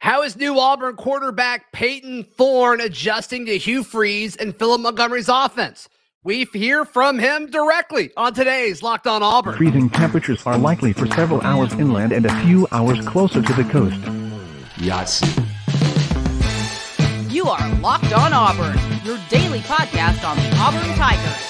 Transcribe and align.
How 0.00 0.22
is 0.22 0.34
new 0.34 0.58
Auburn 0.58 0.96
quarterback 0.96 1.72
Payton 1.72 2.24
Thorne 2.24 2.80
adjusting 2.80 3.44
to 3.44 3.58
Hugh 3.58 3.84
Freeze 3.84 4.34
and 4.34 4.56
Philip 4.56 4.80
Montgomery's 4.80 5.28
offense? 5.28 5.90
We 6.24 6.46
hear 6.46 6.86
from 6.86 7.18
him 7.18 7.50
directly 7.50 8.10
on 8.16 8.32
today's 8.32 8.82
Locked 8.82 9.06
On 9.06 9.22
Auburn. 9.22 9.58
Freezing 9.58 9.90
temperatures 9.90 10.46
are 10.46 10.56
likely 10.56 10.94
for 10.94 11.06
several 11.08 11.42
hours 11.42 11.74
inland 11.74 12.12
and 12.12 12.24
a 12.24 12.42
few 12.46 12.66
hours 12.72 13.06
closer 13.06 13.42
to 13.42 13.52
the 13.52 13.64
coast. 13.64 14.00
Yahtzee. 14.76 15.28
You 17.30 17.44
are 17.50 17.74
Locked 17.80 18.14
On 18.14 18.32
Auburn, 18.32 18.78
your 19.04 19.18
daily 19.28 19.60
podcast 19.60 20.26
on 20.26 20.38
the 20.38 20.50
Auburn 20.56 20.96
Tigers, 20.96 21.49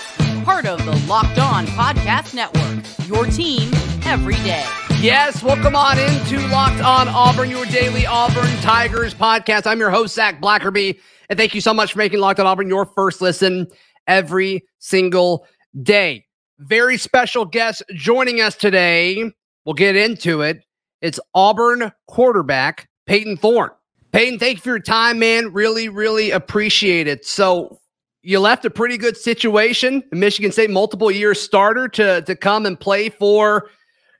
part 0.50 0.66
of 0.66 0.84
the 0.84 1.06
Locked 1.06 1.38
On 1.38 1.64
Podcast 1.64 2.34
Network. 2.34 2.84
Your 3.06 3.24
team 3.24 3.72
every 4.04 4.34
day. 4.34 4.66
Yes, 5.00 5.44
welcome 5.44 5.76
on 5.76 5.96
into 5.96 6.40
Locked 6.48 6.80
On 6.80 7.06
Auburn, 7.06 7.50
your 7.50 7.66
daily 7.66 8.04
Auburn 8.04 8.50
Tigers 8.60 9.14
podcast. 9.14 9.64
I'm 9.64 9.78
your 9.78 9.90
host, 9.90 10.16
Zac 10.16 10.40
Blackerby, 10.40 10.98
and 11.28 11.38
thank 11.38 11.54
you 11.54 11.60
so 11.60 11.72
much 11.72 11.92
for 11.92 11.98
making 11.98 12.18
Locked 12.18 12.40
On 12.40 12.48
Auburn 12.48 12.68
your 12.68 12.84
first 12.84 13.20
listen 13.20 13.68
every 14.08 14.64
single 14.80 15.46
day. 15.84 16.26
Very 16.58 16.96
special 16.96 17.44
guest 17.44 17.84
joining 17.94 18.40
us 18.40 18.56
today. 18.56 19.30
We'll 19.64 19.74
get 19.74 19.94
into 19.94 20.42
it. 20.42 20.64
It's 21.00 21.20
Auburn 21.32 21.92
quarterback 22.08 22.88
Payton 23.06 23.36
Thorne. 23.36 23.70
Payton, 24.10 24.40
thank 24.40 24.56
you 24.56 24.62
for 24.62 24.70
your 24.70 24.80
time, 24.80 25.20
man. 25.20 25.52
Really, 25.52 25.88
really 25.88 26.32
appreciate 26.32 27.06
it. 27.06 27.24
So, 27.24 27.79
you 28.22 28.38
left 28.40 28.64
a 28.64 28.70
pretty 28.70 28.98
good 28.98 29.16
situation, 29.16 30.02
Michigan 30.12 30.52
State 30.52 30.70
multiple 30.70 31.10
year 31.10 31.34
starter 31.34 31.88
to 31.88 32.22
to 32.22 32.36
come 32.36 32.66
and 32.66 32.78
play 32.78 33.08
for 33.08 33.68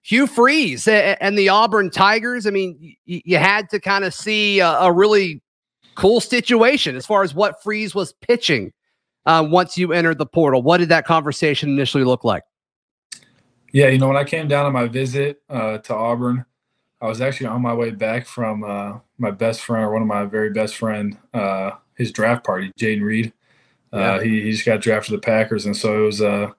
Hugh 0.02 0.26
Freeze 0.26 0.88
and 0.88 1.36
the 1.36 1.48
Auburn 1.48 1.90
Tigers. 1.90 2.46
I 2.46 2.50
mean, 2.50 2.96
you 3.04 3.36
had 3.36 3.68
to 3.70 3.80
kind 3.80 4.04
of 4.04 4.14
see 4.14 4.60
a, 4.60 4.90
really 4.90 5.42
cool 5.94 6.20
situation 6.20 6.96
as 6.96 7.04
far 7.04 7.22
as 7.22 7.34
what 7.34 7.62
Freeze 7.62 7.94
was 7.94 8.14
pitching 8.14 8.72
uh, 9.26 9.46
once 9.46 9.76
you 9.76 9.92
entered 9.92 10.16
the 10.16 10.26
portal. 10.26 10.62
What 10.62 10.78
did 10.78 10.88
that 10.88 11.04
conversation 11.04 11.68
initially 11.68 12.04
look 12.04 12.24
like? 12.24 12.44
Yeah, 13.72 13.88
you 13.88 13.98
know, 13.98 14.08
when 14.08 14.16
I 14.16 14.24
came 14.24 14.48
down 14.48 14.66
on 14.66 14.72
my 14.72 14.86
visit 14.88 15.42
uh, 15.50 15.78
to 15.78 15.94
Auburn, 15.94 16.44
I 17.02 17.06
was 17.06 17.20
actually 17.20 17.46
on 17.46 17.62
my 17.62 17.74
way 17.74 17.90
back 17.90 18.26
from 18.26 18.64
uh, 18.64 18.98
my 19.18 19.30
best 19.30 19.60
friend, 19.60 19.84
or 19.84 19.92
one 19.92 20.02
of 20.02 20.08
my 20.08 20.24
very 20.24 20.50
best 20.50 20.76
friend, 20.76 21.16
uh, 21.32 21.72
his 21.94 22.10
draft 22.10 22.44
party, 22.44 22.72
Jayden 22.78 23.02
Reed. 23.02 23.32
Uh, 23.92 24.20
he, 24.20 24.42
he 24.42 24.52
just 24.52 24.64
got 24.64 24.80
drafted 24.80 25.10
to 25.10 25.16
the 25.16 25.20
Packers, 25.20 25.66
and 25.66 25.76
so 25.76 26.02
it 26.02 26.06
was 26.06 26.20
a 26.20 26.32
uh, 26.32 26.52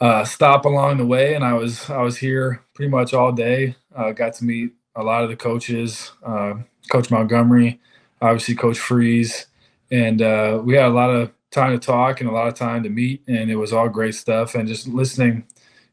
uh, 0.00 0.24
stop 0.24 0.64
along 0.64 0.98
the 0.98 1.06
way, 1.06 1.34
and 1.34 1.44
I 1.44 1.52
was 1.54 1.88
I 1.88 2.02
was 2.02 2.16
here 2.16 2.62
pretty 2.74 2.90
much 2.90 3.14
all 3.14 3.32
day. 3.32 3.76
Uh, 3.94 4.12
got 4.12 4.34
to 4.34 4.44
meet 4.44 4.72
a 4.96 5.02
lot 5.02 5.22
of 5.22 5.30
the 5.30 5.36
coaches, 5.36 6.12
uh, 6.24 6.54
Coach 6.90 7.10
Montgomery, 7.10 7.80
obviously 8.20 8.54
Coach 8.54 8.78
Freeze, 8.78 9.46
and 9.90 10.20
uh, 10.20 10.60
we 10.64 10.74
had 10.74 10.86
a 10.86 10.94
lot 10.94 11.10
of 11.10 11.32
time 11.50 11.72
to 11.72 11.84
talk 11.84 12.20
and 12.20 12.28
a 12.28 12.32
lot 12.32 12.48
of 12.48 12.54
time 12.54 12.82
to 12.82 12.90
meet, 12.90 13.22
and 13.28 13.50
it 13.50 13.56
was 13.56 13.72
all 13.72 13.88
great 13.88 14.14
stuff. 14.14 14.54
And 14.56 14.66
just 14.66 14.88
listening, 14.88 15.46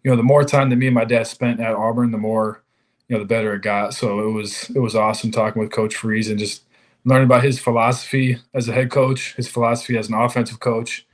you 0.03 0.09
know, 0.09 0.17
the 0.17 0.23
more 0.23 0.43
time 0.43 0.69
that 0.71 0.77
me 0.77 0.87
and 0.87 0.95
my 0.95 1.05
dad 1.05 1.27
spent 1.27 1.59
at 1.59 1.75
Auburn, 1.75 2.11
the 2.11 2.17
more 2.17 2.63
you 3.11 3.17
know, 3.17 3.23
the 3.23 3.27
better 3.27 3.53
it 3.53 3.61
got. 3.61 3.93
So 3.93 4.21
it 4.27 4.31
was 4.31 4.69
it 4.69 4.79
was 4.79 4.95
awesome 4.95 5.31
talking 5.31 5.61
with 5.61 5.71
Coach 5.71 5.95
Freeze 5.95 6.29
and 6.29 6.39
just 6.39 6.63
learning 7.05 7.25
about 7.25 7.43
his 7.43 7.59
philosophy 7.59 8.37
as 8.53 8.67
a 8.67 8.73
head 8.73 8.91
coach, 8.91 9.35
his 9.35 9.47
philosophy 9.47 9.97
as 9.97 10.07
an 10.07 10.15
offensive 10.15 10.59
coach 10.59 11.05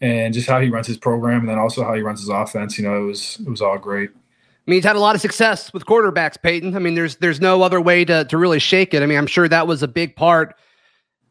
and 0.00 0.34
just 0.34 0.48
how 0.48 0.60
he 0.60 0.68
runs 0.68 0.86
his 0.86 0.98
program, 0.98 1.40
and 1.40 1.48
then 1.48 1.58
also 1.58 1.84
how 1.84 1.94
he 1.94 2.02
runs 2.02 2.20
his 2.20 2.28
offense. 2.28 2.78
You 2.78 2.84
know, 2.84 3.02
it 3.02 3.06
was 3.06 3.38
it 3.40 3.48
was 3.48 3.62
all 3.62 3.78
great. 3.78 4.10
I 4.10 4.70
mean, 4.70 4.78
he's 4.78 4.84
had 4.84 4.96
a 4.96 5.00
lot 5.00 5.14
of 5.14 5.20
success 5.20 5.72
with 5.72 5.84
quarterbacks, 5.84 6.40
Payton. 6.40 6.74
I 6.74 6.78
mean, 6.78 6.94
there's 6.94 7.16
there's 7.16 7.40
no 7.40 7.62
other 7.62 7.80
way 7.80 8.04
to 8.04 8.24
to 8.24 8.38
really 8.38 8.58
shake 8.58 8.94
it. 8.94 9.02
I 9.02 9.06
mean, 9.06 9.18
I'm 9.18 9.26
sure 9.26 9.48
that 9.48 9.66
was 9.66 9.82
a 9.82 9.88
big 9.88 10.16
part 10.16 10.56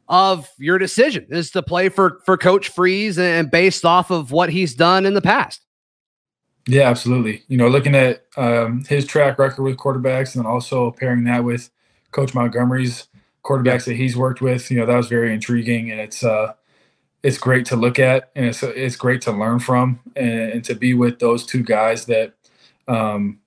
of 0.08 0.50
your 0.58 0.78
decision 0.78 1.26
is 1.30 1.52
to 1.52 1.62
play 1.62 1.90
for 1.90 2.20
for 2.26 2.38
Coach 2.38 2.70
Freeze 2.70 3.18
and 3.18 3.50
based 3.50 3.86
off 3.86 4.12
of 4.12 4.32
what 4.32 4.50
he's 4.50 4.74
done 4.74 5.06
in 5.06 5.14
the 5.14 5.22
past. 5.22 5.62
Yeah, 6.68 6.90
absolutely. 6.90 7.44
You 7.50 7.58
know, 7.58 7.68
looking 7.68 7.94
at 7.94 8.24
um, 8.38 8.86
his 8.86 9.06
track 9.06 9.38
record 9.38 9.64
with 9.64 9.78
quarterbacks, 9.78 10.36
and 10.36 10.46
then 10.46 10.52
also 10.52 10.92
pairing 10.92 11.26
that 11.26 11.44
with 11.44 11.70
Coach 12.12 12.34
Montgomery's 12.34 13.08
quarterbacks 13.44 13.86
that 13.86 13.96
he's 13.96 14.16
worked 14.16 14.42
with, 14.42 14.72
you 14.72 14.78
know, 14.78 14.86
that 14.86 14.96
was 14.96 15.08
very 15.08 15.34
intriguing, 15.34 15.92
and 15.92 16.00
it's 16.00 16.24
uh, 16.24 16.54
it's 17.24 17.38
great 17.38 17.66
to 17.66 17.76
look 17.76 17.98
at 17.98 18.30
and 18.36 18.46
it's 18.46 18.62
it's 18.62 18.98
great 18.98 19.22
to 19.22 19.32
learn 19.32 19.60
from 19.60 20.00
and, 20.16 20.52
and 20.52 20.64
to 20.66 20.76
be 20.76 20.94
with 20.94 21.20
those 21.20 21.46
two 21.46 21.64
guys 21.64 22.06
that 22.06 22.34
um, 22.88 23.40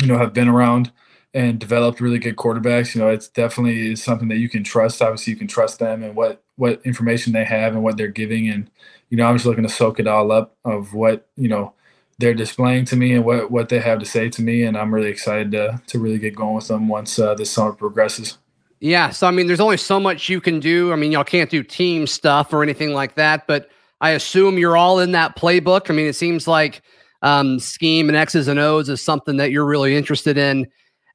you 0.00 0.06
know 0.06 0.16
have 0.16 0.32
been 0.32 0.48
around 0.48 0.92
and 1.34 1.58
developed 1.58 2.00
really 2.00 2.20
good 2.20 2.36
quarterbacks. 2.36 2.94
You 2.94 3.00
know, 3.00 3.08
it's 3.08 3.26
definitely 3.28 3.92
is 3.92 4.02
something 4.02 4.28
that 4.28 4.36
you 4.36 4.48
can 4.48 4.62
trust. 4.62 5.02
Obviously, 5.02 5.32
you 5.32 5.36
can 5.36 5.48
trust 5.48 5.80
them 5.80 6.02
and 6.04 6.14
what 6.14 6.42
what 6.56 6.80
information 6.84 7.32
they 7.32 7.44
have 7.44 7.74
and 7.74 7.82
what 7.82 7.96
they're 7.96 8.08
giving. 8.08 8.48
And 8.48 8.70
you 9.10 9.16
know, 9.16 9.26
I'm 9.26 9.34
just 9.34 9.46
looking 9.46 9.64
to 9.64 9.68
soak 9.68 9.98
it 9.98 10.06
all 10.06 10.30
up 10.30 10.56
of 10.64 10.94
what 10.94 11.28
you 11.36 11.48
know 11.48 11.74
they're 12.18 12.34
displaying 12.34 12.84
to 12.86 12.96
me 12.96 13.12
and 13.14 13.24
what 13.24 13.50
what 13.50 13.68
they 13.68 13.80
have 13.80 13.98
to 13.98 14.06
say 14.06 14.28
to 14.30 14.42
me. 14.42 14.62
And 14.62 14.78
I'm 14.78 14.94
really 14.94 15.10
excited 15.10 15.50
to 15.52 15.82
to 15.88 15.98
really 15.98 16.18
get 16.18 16.36
going 16.36 16.54
with 16.54 16.68
them 16.68 16.86
once 16.88 17.18
uh, 17.18 17.34
this 17.34 17.50
summer 17.50 17.72
progresses. 17.72 18.38
Yeah. 18.84 19.08
So, 19.08 19.26
I 19.26 19.30
mean, 19.30 19.46
there's 19.46 19.60
only 19.60 19.78
so 19.78 19.98
much 19.98 20.28
you 20.28 20.42
can 20.42 20.60
do. 20.60 20.92
I 20.92 20.96
mean, 20.96 21.10
y'all 21.10 21.24
can't 21.24 21.48
do 21.48 21.62
team 21.62 22.06
stuff 22.06 22.52
or 22.52 22.62
anything 22.62 22.92
like 22.92 23.14
that, 23.14 23.46
but 23.46 23.70
I 24.02 24.10
assume 24.10 24.58
you're 24.58 24.76
all 24.76 24.98
in 24.98 25.12
that 25.12 25.38
playbook. 25.38 25.88
I 25.88 25.94
mean, 25.94 26.04
it 26.04 26.16
seems 26.16 26.46
like 26.46 26.82
um, 27.22 27.58
scheme 27.58 28.10
and 28.10 28.16
X's 28.16 28.46
and 28.46 28.60
O's 28.60 28.90
is 28.90 29.02
something 29.02 29.38
that 29.38 29.50
you're 29.50 29.64
really 29.64 29.96
interested 29.96 30.36
in 30.36 30.66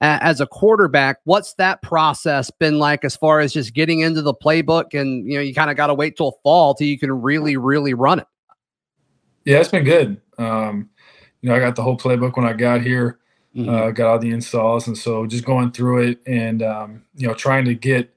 as 0.02 0.42
a 0.42 0.48
quarterback. 0.48 1.18
What's 1.26 1.54
that 1.60 1.84
process 1.84 2.50
been 2.50 2.80
like 2.80 3.06
as 3.06 3.16
far 3.16 3.40
as 3.40 3.54
just 3.54 3.76
getting 3.76 4.00
into 4.00 4.24
the 4.24 4.34
playbook? 4.34 5.00
And, 5.00 5.28
you 5.28 5.36
know, 5.36 5.42
you 5.42 5.54
kind 5.54 5.70
of 5.70 5.78
got 5.78 5.88
to 5.88 5.94
wait 5.94 6.18
till 6.18 6.40
fall 6.42 6.74
till 6.74 6.88
you 6.88 6.98
can 6.98 7.12
really, 7.12 7.56
really 7.56 7.94
run 7.94 8.18
it. 8.18 8.28
Yeah, 9.46 9.60
it's 9.60 9.70
been 9.70 9.84
good. 9.84 10.20
Um, 10.40 10.90
you 11.42 11.50
know, 11.50 11.56
I 11.56 11.60
got 11.60 11.76
the 11.76 11.84
whole 11.84 12.00
playbook 12.00 12.36
when 12.36 12.48
I 12.48 12.54
got 12.54 12.82
here. 12.82 13.20
Mm-hmm. 13.56 13.70
Uh, 13.70 13.90
got 13.92 14.12
all 14.12 14.20
the 14.20 14.30
installs, 14.30 14.88
and 14.88 14.98
so 14.98 15.26
just 15.26 15.44
going 15.44 15.72
through 15.72 16.10
it 16.10 16.22
and 16.28 16.62
um, 16.62 17.04
you 17.16 17.28
know 17.28 17.34
trying 17.34 17.66
to 17.66 17.74
get 17.74 18.14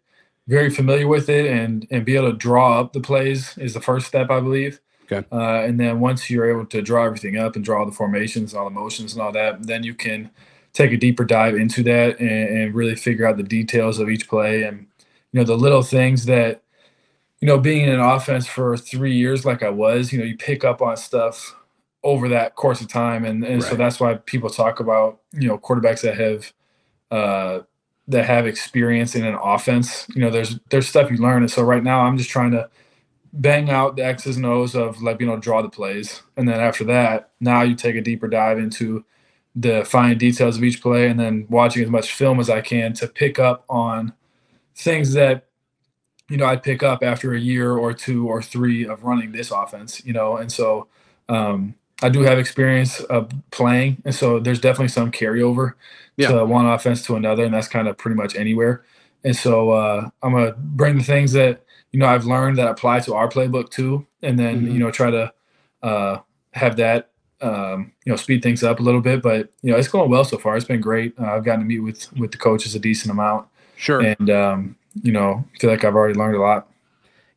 very 0.46 0.68
familiar 0.68 1.08
with 1.08 1.28
it 1.28 1.46
and 1.46 1.86
and 1.90 2.04
be 2.04 2.16
able 2.16 2.30
to 2.30 2.36
draw 2.36 2.80
up 2.80 2.92
the 2.92 3.00
plays 3.00 3.56
is 3.56 3.72
the 3.72 3.80
first 3.80 4.06
step, 4.06 4.30
I 4.30 4.40
believe. 4.40 4.80
Okay. 5.10 5.26
Uh, 5.32 5.62
and 5.62 5.80
then 5.80 6.00
once 6.00 6.30
you're 6.30 6.50
able 6.50 6.66
to 6.66 6.82
draw 6.82 7.04
everything 7.04 7.36
up 7.38 7.56
and 7.56 7.64
draw 7.64 7.84
the 7.84 7.92
formations 7.92 8.54
all 8.54 8.64
the 8.64 8.70
motions 8.70 9.14
and 9.14 9.22
all 9.22 9.32
that, 9.32 9.66
then 9.66 9.82
you 9.82 9.94
can 9.94 10.30
take 10.72 10.92
a 10.92 10.96
deeper 10.96 11.24
dive 11.24 11.54
into 11.54 11.82
that 11.82 12.18
and, 12.18 12.58
and 12.58 12.74
really 12.74 12.94
figure 12.94 13.26
out 13.26 13.36
the 13.36 13.42
details 13.42 13.98
of 13.98 14.08
each 14.08 14.28
play 14.28 14.62
and 14.62 14.86
you 15.32 15.40
know 15.40 15.44
the 15.44 15.56
little 15.56 15.82
things 15.82 16.24
that 16.26 16.62
you 17.40 17.46
know 17.46 17.58
being 17.58 17.84
in 17.84 17.94
an 17.94 18.00
offense 18.00 18.46
for 18.46 18.76
three 18.76 19.14
years 19.14 19.44
like 19.44 19.62
I 19.62 19.70
was, 19.70 20.12
you 20.12 20.18
know, 20.18 20.24
you 20.24 20.36
pick 20.36 20.64
up 20.64 20.82
on 20.82 20.96
stuff 20.96 21.56
over 22.04 22.28
that 22.28 22.56
course 22.56 22.80
of 22.80 22.88
time, 22.88 23.24
and 23.24 23.44
and 23.44 23.62
right. 23.62 23.70
so 23.70 23.76
that's 23.76 24.00
why 24.00 24.14
people 24.14 24.50
talk 24.50 24.80
about 24.80 25.20
you 25.32 25.48
know 25.48 25.58
quarterbacks 25.58 26.02
that 26.02 26.16
have 26.18 26.52
uh, 27.10 27.60
that 28.08 28.24
have 28.24 28.46
experience 28.46 29.14
in 29.14 29.24
an 29.24 29.38
offense. 29.42 30.06
You 30.14 30.22
know, 30.22 30.30
there's 30.30 30.58
there's 30.70 30.88
stuff 30.88 31.10
you 31.10 31.18
learn, 31.18 31.42
and 31.42 31.50
so 31.50 31.62
right 31.62 31.82
now 31.82 32.00
I'm 32.00 32.18
just 32.18 32.30
trying 32.30 32.52
to 32.52 32.68
bang 33.32 33.70
out 33.70 33.96
the 33.96 34.04
X's 34.04 34.36
and 34.36 34.46
O's 34.46 34.74
of 34.74 35.00
like 35.02 35.20
you 35.20 35.26
know 35.26 35.36
draw 35.36 35.62
the 35.62 35.70
plays, 35.70 36.22
and 36.36 36.48
then 36.48 36.60
after 36.60 36.84
that, 36.84 37.30
now 37.40 37.62
you 37.62 37.74
take 37.74 37.96
a 37.96 38.00
deeper 38.00 38.28
dive 38.28 38.58
into 38.58 39.04
the 39.54 39.84
fine 39.84 40.16
details 40.18 40.56
of 40.56 40.64
each 40.64 40.82
play, 40.82 41.08
and 41.08 41.20
then 41.20 41.46
watching 41.48 41.82
as 41.82 41.90
much 41.90 42.12
film 42.12 42.40
as 42.40 42.50
I 42.50 42.60
can 42.60 42.92
to 42.94 43.06
pick 43.06 43.38
up 43.38 43.64
on 43.68 44.12
things 44.74 45.12
that 45.12 45.46
you 46.28 46.36
know 46.36 46.46
I'd 46.46 46.62
pick 46.62 46.82
up 46.82 47.04
after 47.04 47.34
a 47.34 47.38
year 47.38 47.76
or 47.76 47.92
two 47.94 48.26
or 48.28 48.42
three 48.42 48.86
of 48.86 49.04
running 49.04 49.30
this 49.32 49.50
offense. 49.50 50.04
You 50.04 50.12
know, 50.12 50.36
and 50.38 50.50
so 50.50 50.88
um, 51.28 51.74
I 52.02 52.08
do 52.08 52.20
have 52.22 52.38
experience 52.38 53.00
of 53.00 53.30
playing, 53.50 54.02
and 54.04 54.14
so 54.14 54.38
there's 54.38 54.60
definitely 54.60 54.88
some 54.88 55.10
carryover 55.10 55.74
yeah. 56.16 56.28
to 56.28 56.44
one 56.44 56.66
offense 56.66 57.04
to 57.06 57.16
another, 57.16 57.44
and 57.44 57.54
that's 57.54 57.68
kind 57.68 57.88
of 57.88 57.96
pretty 57.98 58.16
much 58.16 58.36
anywhere. 58.36 58.84
And 59.24 59.36
so 59.36 59.70
uh, 59.70 60.10
I'm 60.22 60.32
gonna 60.32 60.54
bring 60.56 60.98
the 60.98 61.04
things 61.04 61.32
that 61.32 61.62
you 61.92 62.00
know 62.00 62.06
I've 62.06 62.24
learned 62.24 62.58
that 62.58 62.68
apply 62.68 63.00
to 63.00 63.14
our 63.14 63.28
playbook 63.28 63.70
too, 63.70 64.06
and 64.22 64.38
then 64.38 64.62
mm-hmm. 64.62 64.72
you 64.72 64.78
know 64.78 64.90
try 64.90 65.10
to 65.10 65.32
uh, 65.82 66.18
have 66.52 66.76
that 66.76 67.10
um, 67.40 67.92
you 68.04 68.12
know 68.12 68.16
speed 68.16 68.42
things 68.42 68.62
up 68.62 68.80
a 68.80 68.82
little 68.82 69.00
bit. 69.00 69.22
But 69.22 69.50
you 69.62 69.72
know 69.72 69.78
it's 69.78 69.88
going 69.88 70.10
well 70.10 70.24
so 70.24 70.38
far. 70.38 70.56
It's 70.56 70.66
been 70.66 70.80
great. 70.80 71.14
Uh, 71.18 71.34
I've 71.34 71.44
gotten 71.44 71.60
to 71.60 71.66
meet 71.66 71.80
with 71.80 72.12
with 72.14 72.32
the 72.32 72.38
coaches 72.38 72.74
a 72.74 72.80
decent 72.80 73.12
amount. 73.12 73.46
Sure. 73.76 74.00
And 74.00 74.30
um, 74.30 74.76
you 75.02 75.12
know 75.12 75.44
feel 75.58 75.70
like 75.70 75.84
I've 75.84 75.94
already 75.94 76.18
learned 76.18 76.36
a 76.36 76.40
lot. 76.40 76.68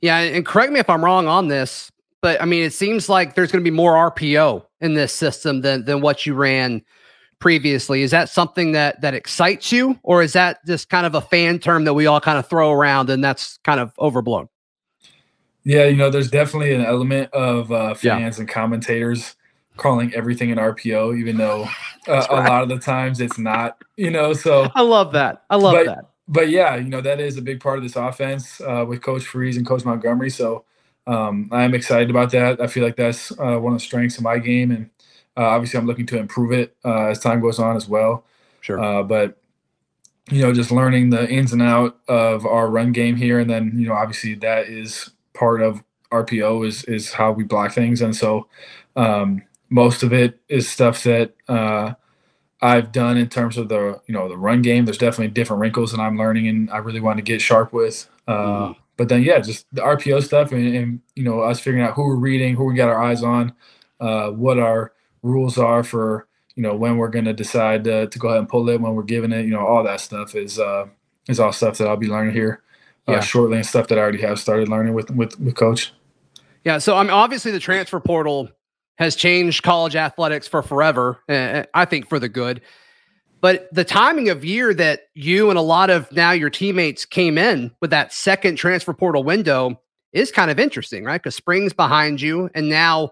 Yeah, 0.01 0.19
and 0.19 0.45
correct 0.45 0.71
me 0.71 0.79
if 0.79 0.89
I'm 0.89 1.03
wrong 1.03 1.27
on 1.27 1.47
this 1.47 1.91
but 2.25 2.42
I 2.42 2.45
mean, 2.45 2.63
it 2.63 2.74
seems 2.74 3.07
like 3.07 3.36
there's 3.36 3.51
going 3.51 3.63
to 3.63 3.69
be 3.69 3.75
more 3.75 3.94
RPO 4.10 4.66
in 4.81 4.95
this 4.95 5.13
system 5.13 5.62
than 5.62 5.86
than 5.86 6.01
what 6.01 6.25
you 6.25 6.33
ran 6.33 6.81
previously. 7.38 8.01
Is 8.01 8.10
that 8.10 8.30
something 8.30 8.72
that 8.72 9.00
that 9.01 9.13
excites 9.13 9.72
you, 9.72 10.00
or 10.01 10.24
is 10.24 10.33
that 10.33 10.66
just 10.66 10.89
kind 10.89 11.06
of 11.06 11.13
a 11.13 11.22
fan 11.22 11.60
term 11.60 11.83
that 11.83 11.94
we 11.94 12.07
all 12.07 12.19
kind 12.19 12.39
of 12.39 12.50
throw 12.50 12.72
around 12.72 13.12
and 13.12 13.24
that's 13.24 13.60
kind 13.60 13.80
of 13.80 13.94
overblown? 14.00 14.50
Yeah, 15.66 15.86
you 15.86 15.95
know, 15.95 16.10
there's 16.10 16.31
definitely 16.31 16.74
an 16.74 16.83
element 16.83 17.31
of 17.31 17.72
uh, 17.72 17.94
fans 17.94 18.38
yeah. 18.38 18.42
and 18.42 18.50
commentators 18.50 19.36
calling 19.77 20.12
everything 20.16 20.51
an 20.51 20.57
RPO, 20.57 21.19
even 21.19 21.38
though 21.38 21.69
uh, 22.07 22.25
right. 22.27 22.27
a 22.31 22.50
lot 22.50 22.63
of 22.63 22.69
the 22.69 22.80
times 22.80 23.22
it's 23.22 23.38
not. 23.38 23.83
You 23.98 24.10
know, 24.10 24.33
so 24.33 24.72
I 24.74 24.81
love 24.81 25.12
that. 25.12 25.44
I 25.51 25.57
love 25.57 25.74
but, 25.74 25.86
that. 25.86 26.06
but 26.27 26.50
yeah, 26.50 26.75
you 26.75 26.89
know 26.89 27.01
that 27.01 27.19
is 27.19 27.38
a 27.38 27.44
big 27.44 27.60
part 27.60 27.77
of 27.77 27.83
this 27.83 27.95
offense 27.95 28.60
uh, 28.62 28.83
with 28.88 29.04
Coach 29.04 29.25
Freeze 29.25 29.57
and 29.57 29.68
Coach 29.68 29.86
Montgomery. 29.86 30.31
So 30.31 30.66
um, 31.07 31.49
I'm 31.51 31.73
excited 31.73 32.09
about 32.09 32.31
that. 32.31 32.59
I 32.59 32.67
feel 32.67 32.83
like 32.83 32.95
that's 32.95 33.31
uh, 33.31 33.57
one 33.57 33.73
of 33.73 33.79
the 33.79 33.85
strengths 33.85 34.17
of 34.17 34.23
my 34.23 34.39
game, 34.39 34.71
and 34.71 34.89
uh, 35.37 35.43
obviously 35.43 35.79
I'm 35.79 35.85
looking 35.85 36.05
to 36.07 36.17
improve 36.17 36.51
it 36.51 36.75
uh, 36.83 37.07
as 37.07 37.19
time 37.19 37.41
goes 37.41 37.59
on 37.59 37.75
as 37.75 37.87
well. 37.87 38.25
Sure. 38.61 38.79
Uh, 38.79 39.03
but 39.03 39.37
you 40.31 40.41
know, 40.41 40.53
just 40.53 40.71
learning 40.71 41.11
the 41.11 41.29
ins 41.29 41.53
and 41.53 41.61
out 41.61 41.99
of 42.07 42.45
our 42.45 42.67
run 42.69 42.91
game 42.91 43.15
here, 43.15 43.39
and 43.39 43.49
then 43.49 43.73
you 43.75 43.87
know, 43.87 43.93
obviously 43.93 44.33
that 44.35 44.67
is 44.67 45.11
part 45.33 45.61
of 45.61 45.83
RPO 46.11 46.65
is 46.67 46.83
is 46.85 47.13
how 47.13 47.31
we 47.31 47.43
block 47.43 47.73
things, 47.73 48.01
and 48.01 48.15
so 48.15 48.47
um, 48.95 49.43
most 49.69 50.03
of 50.03 50.13
it 50.13 50.39
is 50.47 50.67
stuff 50.67 51.03
that 51.03 51.33
uh, 51.47 51.93
I've 52.61 52.91
done 52.91 53.17
in 53.17 53.29
terms 53.29 53.57
of 53.57 53.69
the 53.69 54.01
you 54.07 54.13
know 54.13 54.27
the 54.27 54.37
run 54.37 54.63
game. 54.63 54.85
There's 54.85 54.97
definitely 54.97 55.33
different 55.33 55.61
wrinkles 55.61 55.91
that 55.91 55.99
I'm 55.99 56.17
learning, 56.17 56.47
and 56.47 56.71
I 56.71 56.77
really 56.77 57.01
want 57.01 57.17
to 57.17 57.23
get 57.23 57.41
sharp 57.41 57.71
with. 57.71 58.09
Uh, 58.27 58.33
mm-hmm. 58.33 58.79
But 58.97 59.09
then 59.09 59.24
yeah, 59.24 59.39
just 59.39 59.65
the 59.74 59.81
RPO 59.81 60.24
stuff, 60.24 60.51
and, 60.51 60.75
and, 60.75 61.01
you 61.15 61.24
know 61.24 61.42
us 61.42 61.59
figuring 61.59 61.86
out 61.86 61.95
who 61.95 62.03
we're 62.03 62.15
reading, 62.15 62.56
who 62.56 62.65
we 62.65 62.75
got 62.75 62.89
our 62.89 63.01
eyes 63.01 63.24
on, 63.24 63.53
uh, 64.00 64.30
what 64.30 64.57
our 64.59 64.94
rules 65.21 65.57
are 65.57 65.83
for 65.83 66.27
you 66.56 66.63
know 66.63 66.75
when 66.75 66.97
we're 66.97 67.09
going 67.09 67.25
to 67.25 67.33
decide 67.33 67.83
to, 67.83 68.07
to 68.07 68.19
go 68.19 68.30
ahead 68.30 68.39
and 68.39 68.50
pull 68.50 68.68
it, 68.69 68.80
when 68.80 68.95
we're 68.95 69.03
giving 69.03 69.31
it, 69.31 69.45
you 69.45 69.51
know 69.51 69.65
all 69.65 69.83
that 69.83 70.00
stuff 70.00 70.36
is 70.36 70.59
uh, 70.59 70.88
is 71.27 71.39
all 71.39 71.51
stuff 71.51 71.77
that 71.77 71.88
I'll 71.88 71.97
be 71.97 72.07
learning 72.07 72.33
here 72.33 72.62
uh, 73.07 73.13
yeah. 73.13 73.19
shortly, 73.19 73.57
and 73.57 73.65
stuff 73.65 73.88
that 73.88 73.97
I 73.97 74.01
already 74.01 74.21
have 74.21 74.39
started 74.39 74.69
learning 74.69 74.94
with 74.94 75.12
with 75.12 75.39
with 75.39 75.56
coach. 75.56 75.94
Yeah, 76.63 76.80
so 76.80 76.95
I 76.95 77.03
mean, 77.03 77.12
obviously 77.12 77.51
the 77.51 77.59
transfer 77.59 78.00
portal 78.00 78.50
has 78.98 79.15
changed 79.15 79.62
college 79.62 79.95
athletics 79.95 80.48
for 80.48 80.62
forever. 80.62 81.19
Uh, 81.27 81.63
I 81.74 81.86
think 81.86 82.07
for 82.07 82.18
the 82.18 82.30
good. 82.30 82.62
But 83.41 83.67
the 83.71 83.83
timing 83.83 84.29
of 84.29 84.43
year 84.43 84.73
that 84.73 85.01
you 85.13 85.49
and 85.49 85.59
a 85.59 85.61
lot 85.61 85.89
of 85.89 86.11
now 86.11 86.31
your 86.31 86.49
teammates 86.49 87.05
came 87.05 87.37
in 87.37 87.71
with 87.81 87.91
that 87.91 88.11
second 88.13 88.55
transfer 88.55 88.93
portal 88.93 89.23
window 89.23 89.79
is 90.13 90.31
kind 90.31 90.49
of 90.49 90.59
interesting, 90.59 91.03
right? 91.03 91.21
Because 91.21 91.35
spring's 91.35 91.73
behind 91.73 92.21
you, 92.21 92.49
and 92.55 92.69
now 92.69 93.11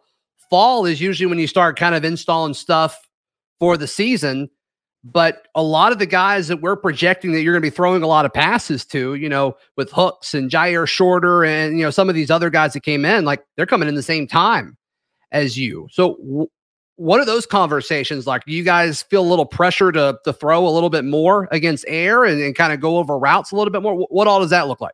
fall 0.49 0.85
is 0.85 1.01
usually 1.01 1.27
when 1.27 1.39
you 1.39 1.47
start 1.47 1.77
kind 1.77 1.95
of 1.95 2.05
installing 2.05 2.53
stuff 2.53 2.97
for 3.59 3.77
the 3.77 3.87
season. 3.87 4.49
But 5.03 5.47
a 5.53 5.61
lot 5.61 5.91
of 5.91 5.99
the 5.99 6.05
guys 6.05 6.47
that 6.47 6.61
we're 6.61 6.77
projecting 6.77 7.33
that 7.33 7.41
you're 7.41 7.53
going 7.53 7.61
to 7.61 7.69
be 7.69 7.75
throwing 7.75 8.03
a 8.03 8.07
lot 8.07 8.25
of 8.25 8.31
passes 8.31 8.85
to, 8.85 9.15
you 9.15 9.27
know, 9.27 9.57
with 9.75 9.91
Hooks 9.91 10.33
and 10.33 10.49
Jyaire 10.49 10.87
Shorter 10.87 11.43
and, 11.43 11.77
you 11.77 11.83
know, 11.83 11.91
some 11.91 12.07
of 12.07 12.15
these 12.15 12.31
other 12.31 12.49
guys 12.49 12.71
that 12.71 12.83
came 12.83 13.03
in, 13.03 13.25
like 13.25 13.43
they're 13.57 13.65
coming 13.65 13.89
in 13.89 13.95
the 13.95 14.01
same 14.01 14.27
time 14.27 14.77
as 15.33 15.57
you. 15.57 15.89
So, 15.91 16.47
what 16.95 17.19
are 17.19 17.25
those 17.25 17.45
conversations 17.45 18.27
like? 18.27 18.45
Do 18.45 18.51
you 18.51 18.63
guys 18.63 19.01
feel 19.03 19.21
a 19.21 19.29
little 19.29 19.45
pressure 19.45 19.91
to, 19.91 20.19
to 20.23 20.33
throw 20.33 20.67
a 20.67 20.69
little 20.69 20.89
bit 20.89 21.05
more 21.05 21.47
against 21.51 21.85
air 21.87 22.23
and, 22.23 22.41
and 22.41 22.55
kind 22.55 22.71
of 22.71 22.79
go 22.79 22.97
over 22.97 23.17
routes 23.17 23.51
a 23.51 23.55
little 23.55 23.71
bit 23.71 23.81
more? 23.81 23.95
What 24.09 24.27
all 24.27 24.39
does 24.39 24.51
that 24.51 24.67
look 24.67 24.81
like? 24.81 24.93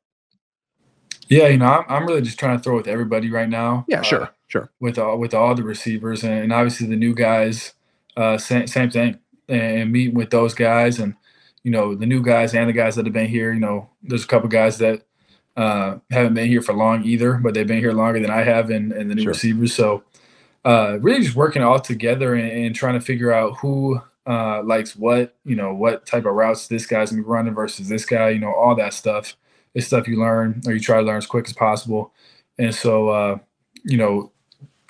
Yeah, 1.28 1.48
you 1.48 1.58
know, 1.58 1.66
I'm, 1.66 1.86
I'm 1.90 2.06
really 2.08 2.22
just 2.22 2.40
trying 2.40 2.58
to 2.58 2.64
throw 2.64 2.76
with 2.76 2.88
everybody 2.88 3.30
right 3.30 3.50
now. 3.50 3.86
Yeah, 3.88 4.02
sure, 4.02 4.24
uh, 4.24 4.28
sure. 4.48 4.72
With 4.80 4.98
all 4.98 5.20
with 5.20 5.34
all 5.34 5.54
the 5.54 5.64
receivers 5.64 6.24
and, 6.24 6.34
and 6.34 6.54
obviously 6.54 6.88
the 6.88 6.96
new 6.96 7.14
guys, 7.14 7.74
uh, 8.18 8.38
same 8.38 8.66
same 8.66 8.90
thing 8.90 9.20
and 9.48 9.92
meeting 9.92 10.16
with 10.16 10.30
those 10.30 10.54
guys 10.54 11.00
and 11.00 11.16
you 11.64 11.72
know 11.72 11.96
the 11.96 12.06
new 12.06 12.22
guys 12.22 12.54
and 12.54 12.70
the 12.70 12.74
guys 12.74 12.96
that 12.96 13.06
have 13.06 13.14
been 13.14 13.28
here. 13.28 13.54
You 13.54 13.60
know, 13.60 13.90
there's 14.02 14.24
a 14.24 14.28
couple 14.28 14.50
guys 14.50 14.80
that 14.80 15.04
uh, 15.56 15.98
haven't 16.10 16.34
been 16.34 16.48
here 16.48 16.62
for 16.62 16.74
long 16.74 17.04
either, 17.04 17.34
but 17.34 17.54
they've 17.54 17.68
been 17.68 17.80
here 17.80 17.92
longer 17.92 18.20
than 18.20 18.32
I 18.32 18.44
have, 18.44 18.70
and, 18.70 18.92
and 18.92 19.12
the 19.12 19.16
new 19.16 19.24
sure. 19.24 19.34
receivers. 19.34 19.74
So 19.74 20.04
uh, 20.66 20.98
really 21.02 21.24
just 21.24 21.36
working 21.36 21.64
all 21.64 21.80
together 21.80 22.36
and, 22.36 22.52
and 22.52 22.76
trying 22.76 22.94
to 22.94 23.02
figure 23.02 23.32
out 23.32 23.58
who 23.58 24.02
uh, 24.28 24.62
likes 24.64 24.96
what, 24.96 25.36
you 25.46 25.56
know, 25.56 25.74
what 25.74 26.06
type 26.06 26.26
of 26.26 26.34
routes 26.34 26.68
this 26.68 26.86
guy's 26.86 27.12
gonna 27.12 27.24
be 27.24 27.28
running 27.28 27.54
versus 27.54 27.90
this 27.90 28.06
guy. 28.06 28.30
You 28.30 28.40
know, 28.40 28.54
all 28.54 28.76
that 28.76 28.94
stuff 28.94 29.36
is 29.74 29.88
stuff 29.88 30.08
you 30.08 30.20
learn 30.20 30.62
or 30.66 30.74
you 30.74 30.80
try 30.80 30.98
to 30.98 31.04
learn 31.04 31.18
as 31.18 31.26
quick 31.26 31.48
as 31.48 31.54
possible. 31.54 32.14
And 32.58 32.76
so, 32.76 33.10
uh, 33.10 33.38
you 33.84 33.98
know, 33.98 34.32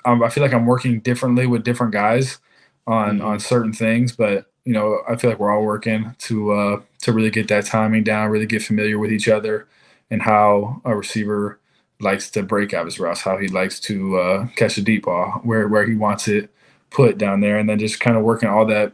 I'm, 0.04 0.22
I 0.22 0.28
feel 0.28 0.42
like 0.42 0.52
I'm 0.52 0.66
working 0.66 1.00
differently 1.00 1.46
with 1.46 1.64
different 1.64 1.92
guys 1.92 2.38
on 2.86 3.18
mm-hmm. 3.18 3.26
on 3.26 3.40
certain 3.40 3.72
things, 3.72 4.12
but 4.12 4.46
you 4.64 4.72
know, 4.72 5.00
I 5.08 5.16
feel 5.16 5.30
like 5.30 5.38
we're 5.38 5.50
all 5.50 5.64
working 5.64 6.14
to 6.18 6.52
uh, 6.52 6.80
to 7.02 7.12
really 7.12 7.30
get 7.30 7.48
that 7.48 7.66
timing 7.66 8.04
down, 8.04 8.30
really 8.30 8.46
get 8.46 8.62
familiar 8.62 8.98
with 8.98 9.12
each 9.12 9.28
other, 9.28 9.66
and 10.10 10.22
how 10.22 10.82
a 10.84 10.94
receiver 10.94 11.59
likes 12.00 12.30
to 12.30 12.42
break 12.42 12.72
out 12.74 12.86
his 12.86 12.98
routes, 12.98 13.20
how 13.20 13.36
he 13.36 13.48
likes 13.48 13.80
to 13.80 14.18
uh, 14.18 14.46
catch 14.56 14.78
a 14.78 14.82
deep 14.82 15.04
ball, 15.04 15.40
where 15.44 15.68
where 15.68 15.86
he 15.86 15.94
wants 15.94 16.28
it 16.28 16.50
put 16.90 17.18
down 17.18 17.40
there, 17.40 17.58
and 17.58 17.68
then 17.68 17.78
just 17.78 18.00
kind 18.00 18.16
of 18.16 18.24
working 18.24 18.48
all 18.48 18.66
that 18.66 18.92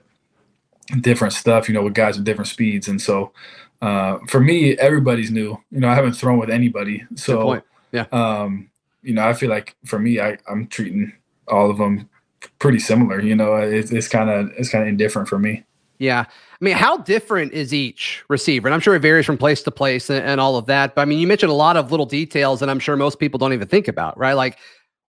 different 1.00 1.32
stuff, 1.32 1.68
you 1.68 1.74
know, 1.74 1.82
with 1.82 1.94
guys 1.94 2.16
with 2.16 2.24
different 2.24 2.48
speeds. 2.48 2.88
And 2.88 3.00
so, 3.00 3.32
uh, 3.82 4.18
for 4.28 4.40
me, 4.40 4.76
everybody's 4.78 5.30
new. 5.30 5.58
You 5.70 5.80
know, 5.80 5.88
I 5.88 5.94
haven't 5.94 6.12
thrown 6.14 6.38
with 6.38 6.50
anybody, 6.50 7.04
so 7.14 7.62
yeah. 7.92 8.06
Um, 8.12 8.70
you 9.02 9.14
know, 9.14 9.26
I 9.26 9.34
feel 9.34 9.50
like 9.50 9.76
for 9.84 9.98
me, 9.98 10.20
I, 10.20 10.38
I'm 10.48 10.66
treating 10.66 11.12
all 11.48 11.70
of 11.70 11.78
them 11.78 12.08
pretty 12.58 12.78
similar. 12.80 13.20
You 13.20 13.36
know, 13.36 13.54
it's, 13.56 13.92
it's 13.92 14.08
kind 14.08 14.30
of 14.30 14.50
it's 14.56 14.68
kind 14.68 14.82
of 14.82 14.88
indifferent 14.88 15.28
for 15.28 15.38
me. 15.38 15.64
Yeah. 15.98 16.24
I 16.28 16.64
mean, 16.64 16.74
how 16.74 16.98
different 16.98 17.52
is 17.52 17.72
each 17.72 18.24
receiver? 18.28 18.68
And 18.68 18.74
I'm 18.74 18.80
sure 18.80 18.94
it 18.94 19.00
varies 19.00 19.26
from 19.26 19.38
place 19.38 19.62
to 19.62 19.70
place 19.70 20.10
and, 20.10 20.24
and, 20.24 20.40
all 20.40 20.56
of 20.56 20.66
that. 20.66 20.94
But 20.94 21.02
I 21.02 21.04
mean, 21.04 21.18
you 21.18 21.26
mentioned 21.26 21.50
a 21.50 21.54
lot 21.54 21.76
of 21.76 21.90
little 21.90 22.06
details, 22.06 22.62
and 22.62 22.70
I'm 22.70 22.78
sure 22.78 22.96
most 22.96 23.18
people 23.18 23.38
don't 23.38 23.52
even 23.52 23.68
think 23.68 23.88
about, 23.88 24.16
right? 24.18 24.34
Like, 24.34 24.58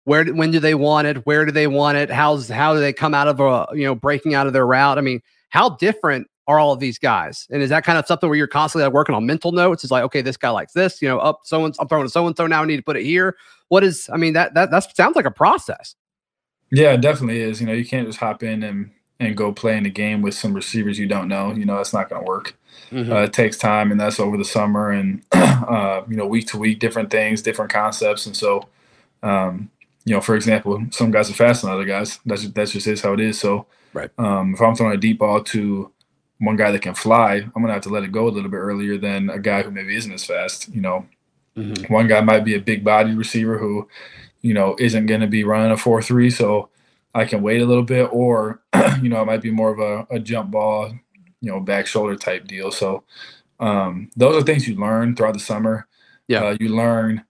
where, 0.05 0.25
when 0.25 0.51
do 0.51 0.59
they 0.59 0.75
want 0.75 1.07
it? 1.07 1.25
Where 1.25 1.45
do 1.45 1.51
they 1.51 1.67
want 1.67 1.97
it? 1.97 2.09
How's 2.09 2.47
how 2.47 2.73
do 2.73 2.79
they 2.79 2.93
come 2.93 3.13
out 3.13 3.27
of 3.27 3.39
a 3.41 3.67
you 3.73 3.83
know 3.83 3.95
breaking 3.95 4.35
out 4.35 4.47
of 4.47 4.53
their 4.53 4.65
route? 4.65 4.97
I 4.97 5.01
mean, 5.01 5.21
how 5.49 5.69
different 5.69 6.27
are 6.47 6.59
all 6.59 6.71
of 6.71 6.79
these 6.79 6.97
guys? 6.97 7.45
And 7.51 7.61
is 7.61 7.69
that 7.69 7.83
kind 7.83 7.97
of 7.97 8.07
something 8.07 8.29
where 8.29 8.37
you're 8.37 8.47
constantly 8.47 8.85
like 8.85 8.93
working 8.93 9.15
on 9.15 9.25
mental 9.25 9.51
notes? 9.51 9.83
It's 9.83 9.91
like, 9.91 10.03
okay, 10.05 10.21
this 10.21 10.37
guy 10.37 10.49
likes 10.49 10.71
this, 10.71 11.01
you 11.01 11.09
know, 11.09 11.19
up 11.19 11.41
someone's 11.43 11.77
I'm 11.79 11.89
throwing 11.89 12.07
so 12.07 12.25
and 12.25 12.37
so 12.37 12.47
now. 12.47 12.63
I 12.63 12.65
need 12.65 12.77
to 12.77 12.83
put 12.83 12.95
it 12.95 13.03
here. 13.03 13.35
What 13.67 13.83
is? 13.83 14.09
I 14.11 14.17
mean, 14.17 14.31
that 14.33 14.53
that 14.53 14.71
that 14.71 14.95
sounds 14.95 15.17
like 15.17 15.25
a 15.25 15.31
process. 15.31 15.95
Yeah, 16.71 16.93
it 16.93 17.01
definitely 17.01 17.41
is. 17.41 17.59
You 17.59 17.67
know, 17.67 17.73
you 17.73 17.85
can't 17.85 18.07
just 18.07 18.19
hop 18.19 18.43
in 18.43 18.63
and 18.63 18.91
and 19.19 19.35
go 19.35 19.51
play 19.51 19.77
in 19.77 19.85
a 19.85 19.89
game 19.89 20.21
with 20.21 20.35
some 20.35 20.53
receivers 20.53 20.99
you 20.99 21.07
don't 21.07 21.27
know. 21.27 21.51
You 21.53 21.65
know, 21.65 21.77
that's 21.77 21.93
not 21.93 22.09
going 22.09 22.21
to 22.21 22.27
work. 22.27 22.55
Mm-hmm. 22.91 23.11
Uh, 23.11 23.23
it 23.23 23.33
takes 23.33 23.57
time, 23.57 23.91
and 23.91 23.99
that's 23.99 24.19
over 24.19 24.37
the 24.37 24.45
summer 24.45 24.91
and 24.91 25.23
uh, 25.31 26.03
you 26.07 26.15
know 26.15 26.27
week 26.27 26.47
to 26.47 26.57
week, 26.57 26.79
different 26.79 27.09
things, 27.09 27.41
different 27.41 27.71
concepts, 27.71 28.25
and 28.25 28.35
so 28.35 28.67
um, 29.23 29.69
you 30.05 30.13
know, 30.13 30.21
for 30.21 30.35
example, 30.35 30.85
some 30.91 31.11
guys 31.11 31.29
are 31.29 31.33
faster 31.33 31.67
than 31.67 31.75
other 31.75 31.85
guys. 31.85 32.19
That's 32.25 32.47
that's 32.49 32.71
just 32.71 32.87
is 32.87 33.01
how 33.01 33.13
it 33.13 33.19
is. 33.19 33.37
So, 33.39 33.65
right. 33.93 34.09
Um, 34.17 34.53
if 34.53 34.61
I'm 34.61 34.73
throwing 34.73 34.95
a 34.95 34.97
deep 34.97 35.19
ball 35.19 35.43
to 35.43 35.91
one 36.39 36.55
guy 36.55 36.71
that 36.71 36.81
can 36.81 36.95
fly, 36.95 37.35
I'm 37.35 37.61
gonna 37.61 37.73
have 37.73 37.81
to 37.83 37.89
let 37.89 38.03
it 38.03 38.11
go 38.13 38.27
a 38.27 38.29
little 38.29 38.49
bit 38.49 38.57
earlier 38.57 38.97
than 38.97 39.29
a 39.29 39.37
guy 39.37 39.63
who 39.63 39.71
maybe 39.71 39.95
isn't 39.97 40.13
as 40.13 40.23
fast. 40.23 40.73
You 40.73 40.79
know, 40.79 41.05
mm-hmm. 41.57 41.93
one 41.93 42.07
guy 42.07 42.21
might 42.21 42.45
be 42.45 42.55
a 42.55 42.59
big 42.61 42.85
body 42.85 43.13
receiver 43.15 43.57
who, 43.57 43.89
you 44.41 44.53
know, 44.53 44.77
isn't 44.79 45.07
going 45.07 45.21
to 45.21 45.27
be 45.27 45.43
running 45.43 45.71
a 45.71 45.77
four 45.77 46.01
three. 46.01 46.29
So 46.29 46.69
I 47.13 47.25
can 47.25 47.41
wait 47.41 47.61
a 47.61 47.65
little 47.65 47.83
bit, 47.83 48.07
or 48.09 48.61
you 49.01 49.09
know, 49.09 49.21
it 49.21 49.25
might 49.25 49.41
be 49.41 49.51
more 49.51 49.71
of 49.71 49.79
a, 49.79 50.15
a 50.15 50.19
jump 50.19 50.51
ball, 50.51 50.93
you 51.41 51.51
know, 51.51 51.59
back 51.59 51.87
shoulder 51.87 52.15
type 52.15 52.47
deal. 52.47 52.71
So 52.71 53.03
um, 53.59 54.09
those 54.15 54.35
are 54.35 54.45
things 54.45 54.67
you 54.67 54.75
learn 54.75 55.15
throughout 55.15 55.33
the 55.33 55.39
summer. 55.39 55.87
Yeah, 56.27 56.43
uh, 56.43 56.57
you 56.59 56.69
learn, 56.69 57.23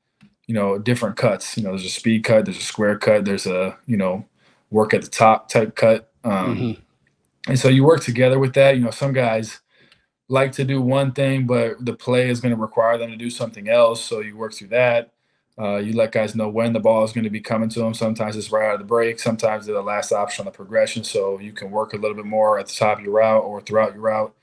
you 0.47 0.55
know, 0.55 0.79
different 0.79 1.17
cuts. 1.17 1.57
You 1.57 1.63
know, 1.63 1.69
there's 1.69 1.85
a 1.85 1.89
speed 1.89 2.23
cut, 2.23 2.45
there's 2.45 2.57
a 2.57 2.61
square 2.61 2.97
cut, 2.97 3.25
there's 3.25 3.45
a 3.45 3.77
you 3.85 3.97
know, 3.97 4.25
work 4.71 4.93
at 4.93 5.01
the 5.01 5.09
top 5.09 5.49
type 5.49 5.75
cut. 5.75 6.11
Um, 6.23 6.57
mm-hmm. 6.57 6.81
And 7.49 7.59
so 7.59 7.69
you 7.69 7.83
work 7.83 8.01
together 8.01 8.39
with 8.39 8.53
that. 8.55 8.75
You 8.75 8.83
know, 8.83 8.91
some 8.91 9.13
guys 9.13 9.59
like 10.29 10.51
to 10.53 10.63
do 10.63 10.81
one 10.81 11.13
thing, 11.13 11.45
but 11.45 11.83
the 11.85 11.93
play 11.93 12.29
is 12.29 12.41
going 12.41 12.53
to 12.53 12.61
require 12.61 12.97
them 12.97 13.11
to 13.11 13.17
do 13.17 13.29
something 13.29 13.69
else. 13.69 14.03
So 14.03 14.19
you 14.19 14.35
work 14.35 14.53
through 14.53 14.69
that. 14.69 15.13
Uh, 15.59 15.77
you 15.77 15.93
let 15.93 16.11
guys 16.11 16.35
know 16.35 16.47
when 16.47 16.73
the 16.73 16.79
ball 16.79 17.03
is 17.03 17.11
going 17.11 17.23
to 17.23 17.31
be 17.31 17.41
coming 17.41 17.67
to 17.69 17.79
them. 17.79 17.93
Sometimes 17.93 18.35
it's 18.35 18.51
right 18.51 18.67
out 18.67 18.75
of 18.75 18.79
the 18.79 18.85
break. 18.85 19.19
Sometimes 19.19 19.65
they're 19.65 19.73
the 19.73 19.81
last 19.81 20.11
option 20.11 20.43
on 20.43 20.45
the 20.45 20.55
progression. 20.55 21.03
So 21.03 21.39
you 21.39 21.51
can 21.51 21.71
work 21.71 21.93
a 21.93 21.97
little 21.97 22.15
bit 22.15 22.25
more 22.25 22.59
at 22.59 22.67
the 22.67 22.73
top 22.73 22.99
of 22.99 23.03
your 23.03 23.13
route 23.13 23.43
or 23.43 23.61
throughout 23.61 23.93
your 23.93 24.03
route. 24.03 24.35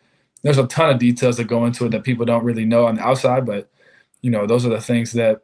There's 0.43 0.59
a 0.59 0.67
ton 0.67 0.91
of 0.91 0.99
details 0.99 1.37
that 1.37 1.45
go 1.45 1.65
into 1.67 1.87
it 1.87 1.91
that 1.91 2.03
people 2.03 2.27
don't 2.27 2.45
really 2.45 2.65
know 2.65 2.87
on 2.87 2.97
the 2.97 3.03
outside, 3.03 3.47
but 3.47 3.71
you 4.21 4.31
know 4.31 4.47
those 4.47 4.67
are 4.67 4.71
the 4.71 4.81
things 4.81 5.13
that 5.13 5.43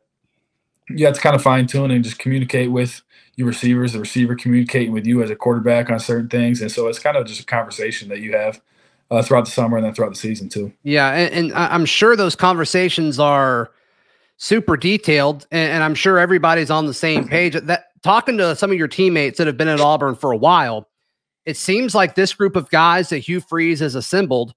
you 0.89 1.07
have 1.07 1.15
to 1.15 1.21
kind 1.21 1.37
of 1.37 1.43
fine 1.43 1.67
tune 1.67 1.91
and 1.91 2.05
just 2.05 2.19
communicate 2.19 2.71
with 2.71 3.03
your 3.37 3.47
receivers, 3.47 3.93
the 3.93 4.01
receiver 4.01 4.35
communicating 4.35 4.93
with 4.93 5.07
you 5.07 5.23
as 5.23 5.31
a 5.31 5.37
quarterback 5.37 5.89
on 5.89 6.01
certain 6.01 6.29
things, 6.29 6.61
and 6.61 6.71
so 6.71 6.89
it's 6.89 6.99
kind 6.99 7.17
of 7.17 7.27
just 7.27 7.41
a 7.41 7.47
conversation 7.47 8.09
that 8.09 8.21
you 8.21 8.33
have 8.33 8.61
uh, 9.11 9.23
throughout 9.23 9.45
the 9.45 9.51
summer 9.51 9.77
and 9.77 9.87
then 9.87 9.95
throughout 9.95 10.11
the 10.11 10.19
season 10.19 10.49
too. 10.49 10.73
Yeah, 10.83 11.13
and, 11.13 11.33
and 11.33 11.55
I'm 11.55 11.87
sure 11.87 12.15
those 12.17 12.37
conversations 12.37 13.19
are 13.19 13.71
super 14.41 14.75
detailed, 14.75 15.47
and, 15.51 15.71
and 15.71 15.85
I'm 15.85 15.95
sure 15.95 16.19
everybody's 16.19 16.71
on 16.71 16.87
the 16.87 16.95
same 16.95 17.29
page. 17.29 17.55
That 17.55 17.85
talking 18.03 18.39
to 18.39 18.57
some 18.57 18.73
of 18.73 18.79
your 18.79 18.89
teammates 18.89 19.37
that 19.39 19.47
have 19.47 19.59
been 19.59 19.69
at 19.69 19.81
Auburn 19.81 20.17
for 20.17 20.33
a 20.33 20.37
while, 20.37 20.89
it 21.45 21.59
seems 21.59 21.95
like 21.95 22.15
this 22.15 22.33
group 22.33 22.57
of 22.57 22.71
guys 22.71 23.11
that 23.11 23.19
Hugh 23.19 23.41
Freeze 23.41 23.81
has 23.81 23.95
assembled, 23.95 24.55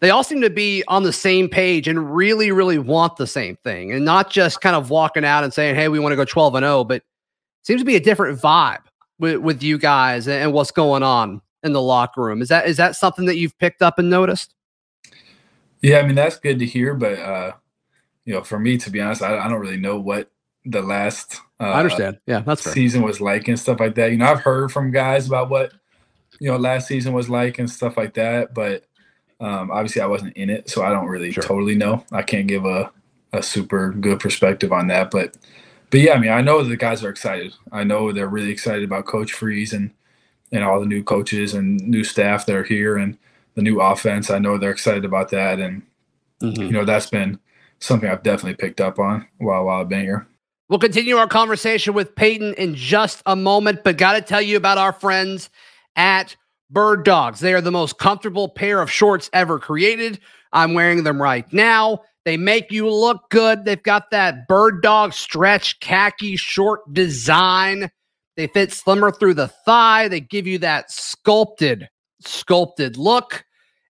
they 0.00 0.10
all 0.10 0.22
seem 0.22 0.42
to 0.42 0.50
be 0.50 0.84
on 0.88 1.04
the 1.04 1.12
same 1.12 1.48
page 1.48 1.88
and 1.88 2.14
really, 2.14 2.52
really 2.52 2.78
want 2.78 3.16
the 3.16 3.26
same 3.26 3.56
thing, 3.64 3.92
and 3.92 4.04
not 4.04 4.30
just 4.30 4.60
kind 4.60 4.76
of 4.76 4.90
walking 4.90 5.24
out 5.24 5.42
and 5.42 5.54
saying, 5.54 5.74
"Hey, 5.74 5.88
we 5.88 5.98
want 5.98 6.12
to 6.12 6.16
go 6.16 6.26
12 6.26 6.54
and 6.56 6.64
0," 6.64 6.84
but 6.84 7.02
seems 7.62 7.80
to 7.80 7.86
be 7.86 7.96
a 7.96 8.00
different 8.00 8.38
vibe 8.38 8.82
with, 9.18 9.38
with 9.38 9.62
you 9.62 9.78
guys 9.78 10.26
and, 10.26 10.42
and 10.42 10.52
what's 10.52 10.70
going 10.70 11.02
on 11.02 11.40
in 11.62 11.72
the 11.72 11.80
locker 11.80 12.22
room. 12.22 12.42
Is 12.42 12.48
that 12.48 12.68
is 12.68 12.76
that 12.76 12.94
something 12.94 13.24
that 13.24 13.38
you've 13.38 13.58
picked 13.58 13.80
up 13.80 13.98
and 13.98 14.10
noticed? 14.10 14.54
Yeah, 15.80 16.00
I 16.00 16.06
mean 16.06 16.14
that's 16.14 16.38
good 16.38 16.58
to 16.58 16.66
hear, 16.66 16.92
but 16.92 17.18
uh, 17.18 17.52
you 18.26 18.34
know, 18.34 18.42
for 18.44 18.58
me 18.58 18.76
to 18.76 18.90
be 18.90 19.00
honest, 19.00 19.22
I, 19.22 19.38
I 19.38 19.48
don't 19.48 19.60
really 19.60 19.78
know 19.78 19.98
what 19.98 20.30
the 20.66 20.82
last 20.82 21.40
uh, 21.60 21.64
I 21.64 21.80
understand. 21.80 22.18
Yeah, 22.26 22.40
that's 22.40 22.62
fair. 22.62 22.74
season 22.74 23.02
was 23.02 23.20
like 23.22 23.48
and 23.48 23.58
stuff 23.58 23.80
like 23.80 23.94
that. 23.94 24.10
You 24.10 24.18
know, 24.18 24.26
I've 24.26 24.40
heard 24.40 24.70
from 24.72 24.90
guys 24.90 25.26
about 25.26 25.48
what 25.48 25.72
you 26.40 26.50
know 26.50 26.58
last 26.58 26.88
season 26.88 27.14
was 27.14 27.30
like 27.30 27.58
and 27.58 27.70
stuff 27.70 27.96
like 27.96 28.14
that, 28.14 28.52
but 28.52 28.84
um, 29.40 29.70
obviously 29.70 30.02
I 30.02 30.06
wasn't 30.06 30.36
in 30.36 30.50
it, 30.50 30.68
so 30.68 30.82
I 30.84 30.90
don't 30.90 31.06
really 31.06 31.30
Sure. 31.32 31.42
totally 31.42 31.74
know. 31.76 32.04
I 32.12 32.22
can't 32.22 32.46
give 32.46 32.66
a 32.66 32.92
a 33.32 33.42
super 33.42 33.90
good 33.92 34.20
perspective 34.20 34.72
on 34.72 34.88
that, 34.88 35.10
but 35.10 35.36
but 35.90 36.00
yeah, 36.00 36.14
I 36.14 36.18
mean, 36.18 36.30
I 36.32 36.40
know 36.42 36.62
the 36.64 36.76
guys 36.76 37.04
are 37.04 37.10
excited. 37.10 37.54
I 37.72 37.84
know 37.84 38.12
they're 38.12 38.28
really 38.28 38.50
excited 38.50 38.84
about 38.84 39.06
Coach 39.06 39.32
Freeze 39.32 39.72
and 39.72 39.90
and 40.52 40.64
all 40.64 40.80
the 40.80 40.86
new 40.86 41.02
coaches 41.04 41.54
and 41.54 41.80
new 41.88 42.04
staff 42.04 42.46
that 42.46 42.56
are 42.56 42.64
here 42.64 42.96
and 42.96 43.16
the 43.54 43.62
new 43.62 43.80
offense. 43.80 44.30
I 44.30 44.38
know 44.38 44.58
they're 44.58 44.70
excited 44.72 45.04
about 45.04 45.30
that, 45.30 45.60
and 45.60 45.82
Mhm. 46.42 46.66
you 46.66 46.72
know 46.72 46.84
that's 46.84 47.08
been 47.08 47.38
something 47.78 48.08
I've 48.08 48.22
definitely 48.22 48.56
picked 48.56 48.80
up 48.80 48.98
on 48.98 49.26
while 49.38 49.64
while 49.64 49.80
I've 49.80 49.88
been 49.88 50.02
here. 50.02 50.26
We'll 50.68 50.80
continue 50.80 51.16
our 51.16 51.28
conversation 51.28 51.94
with 51.94 52.16
Payton 52.16 52.54
in 52.54 52.74
just 52.74 53.22
a 53.26 53.36
moment, 53.36 53.84
but 53.84 53.96
got 53.96 54.14
to 54.14 54.20
tell 54.20 54.42
you 54.42 54.56
about 54.56 54.78
our 54.78 54.92
friends 54.92 55.48
at 55.94 56.36
Bird 56.70 57.04
Dogs. 57.04 57.38
They 57.38 57.54
are 57.54 57.60
the 57.60 57.70
most 57.70 57.98
comfortable 57.98 58.48
pair 58.48 58.82
of 58.82 58.90
shorts 58.90 59.30
ever 59.32 59.60
created. 59.60 60.18
I'm 60.52 60.74
wearing 60.74 61.04
them 61.04 61.22
right 61.22 61.50
now. 61.52 62.00
They 62.24 62.36
make 62.36 62.72
you 62.72 62.90
look 62.90 63.30
good. 63.30 63.64
They've 63.64 63.82
got 63.82 64.10
that 64.10 64.48
Bird 64.48 64.82
Dog 64.82 65.12
stretch 65.12 65.78
khaki 65.78 66.34
short 66.34 66.80
design. 66.92 67.88
They 68.36 68.48
fit 68.48 68.72
slimmer 68.72 69.12
through 69.12 69.34
the 69.34 69.48
thigh. 69.48 70.08
They 70.08 70.20
give 70.20 70.48
you 70.48 70.58
that 70.58 70.90
sculpted, 70.90 71.88
sculpted 72.20 72.96
look. 72.96 73.45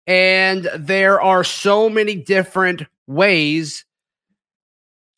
And 0.06 0.68
there 0.76 1.20
are 1.20 1.44
so 1.44 1.88
many 1.88 2.14
different 2.14 2.82
ways 3.06 3.84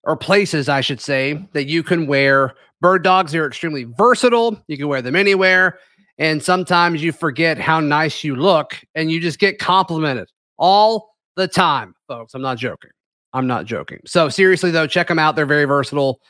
or 0.04 0.16
places, 0.16 0.68
I 0.68 0.80
should 0.80 1.00
say, 1.00 1.44
that 1.52 1.66
you 1.66 1.82
can 1.82 2.06
wear 2.06 2.54
bird 2.80 3.02
dogs. 3.02 3.32
They're 3.32 3.46
extremely 3.46 3.84
versatile. 3.84 4.62
You 4.68 4.76
can 4.76 4.88
wear 4.88 5.02
them 5.02 5.16
anywhere. 5.16 5.78
And 6.18 6.42
sometimes 6.42 7.02
you 7.02 7.12
forget 7.12 7.58
how 7.58 7.80
nice 7.80 8.22
you 8.22 8.36
look 8.36 8.80
and 8.94 9.10
you 9.10 9.20
just 9.20 9.38
get 9.38 9.58
complimented 9.58 10.28
all 10.56 11.14
the 11.34 11.48
time, 11.48 11.94
folks. 12.06 12.34
I'm 12.34 12.42
not 12.42 12.56
joking. 12.56 12.90
I'm 13.32 13.46
not 13.46 13.66
joking. 13.66 14.00
So, 14.06 14.28
seriously, 14.28 14.70
though, 14.70 14.86
check 14.86 15.08
them 15.08 15.18
out. 15.18 15.36
They're 15.36 15.44
very 15.44 15.66
versatile. 15.66 16.20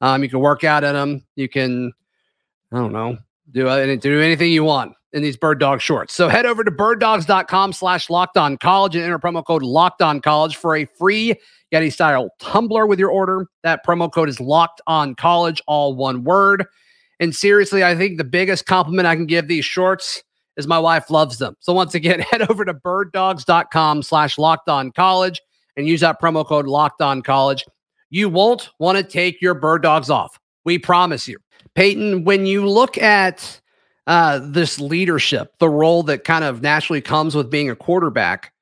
Um, 0.00 0.22
you 0.22 0.28
can 0.28 0.40
work 0.40 0.64
out 0.64 0.82
in 0.82 0.94
them. 0.94 1.24
You 1.36 1.48
can, 1.48 1.92
I 2.72 2.78
don't 2.78 2.92
know, 2.92 3.18
do, 3.52 3.96
do 3.98 4.20
anything 4.20 4.50
you 4.50 4.64
want 4.64 4.95
in 5.12 5.22
these 5.22 5.36
bird 5.36 5.58
dog 5.58 5.80
shorts. 5.80 6.12
So 6.14 6.28
head 6.28 6.46
over 6.46 6.64
to 6.64 6.70
birddogs.com 6.70 7.72
slash 7.72 8.10
locked 8.10 8.36
on 8.36 8.56
college 8.58 8.96
and 8.96 9.04
enter 9.04 9.18
promo 9.18 9.44
code 9.44 9.62
locked 9.62 10.02
on 10.02 10.20
college 10.20 10.56
for 10.56 10.76
a 10.76 10.84
free 10.84 11.34
Yeti 11.72 11.92
style 11.92 12.30
tumbler 12.38 12.86
with 12.86 12.98
your 12.98 13.10
order. 13.10 13.46
That 13.62 13.84
promo 13.84 14.12
code 14.12 14.28
is 14.28 14.40
locked 14.40 14.80
on 14.86 15.14
college, 15.14 15.62
all 15.66 15.94
one 15.94 16.24
word. 16.24 16.64
And 17.18 17.34
seriously, 17.34 17.82
I 17.82 17.94
think 17.94 18.18
the 18.18 18.24
biggest 18.24 18.66
compliment 18.66 19.06
I 19.06 19.16
can 19.16 19.26
give 19.26 19.48
these 19.48 19.64
shorts 19.64 20.22
is 20.56 20.66
my 20.66 20.78
wife 20.78 21.10
loves 21.10 21.38
them. 21.38 21.56
So 21.60 21.72
once 21.72 21.94
again, 21.94 22.20
head 22.30 22.48
over 22.50 22.64
to 22.64 22.74
birddogs.com 22.74 24.02
slash 24.02 24.38
locked 24.38 24.68
on 24.68 24.92
college 24.92 25.40
and 25.76 25.86
use 25.86 26.00
that 26.00 26.20
promo 26.20 26.46
code 26.46 26.66
locked 26.66 27.02
on 27.02 27.22
college. 27.22 27.64
You 28.10 28.28
won't 28.28 28.70
want 28.78 28.98
to 28.98 29.04
take 29.04 29.42
your 29.42 29.54
bird 29.54 29.82
dogs 29.82 30.10
off. 30.10 30.38
We 30.64 30.78
promise 30.78 31.28
you. 31.28 31.38
Payton, 31.74 32.24
when 32.24 32.46
you 32.46 32.66
look 32.66 32.96
at 32.98 33.60
uh, 34.06 34.40
this 34.42 34.78
leadership, 34.78 35.54
the 35.58 35.68
role 35.68 36.02
that 36.04 36.24
kind 36.24 36.44
of 36.44 36.62
naturally 36.62 37.00
comes 37.00 37.34
with 37.34 37.50
being 37.50 37.68
a 37.70 37.76
quarterback, 37.76 38.52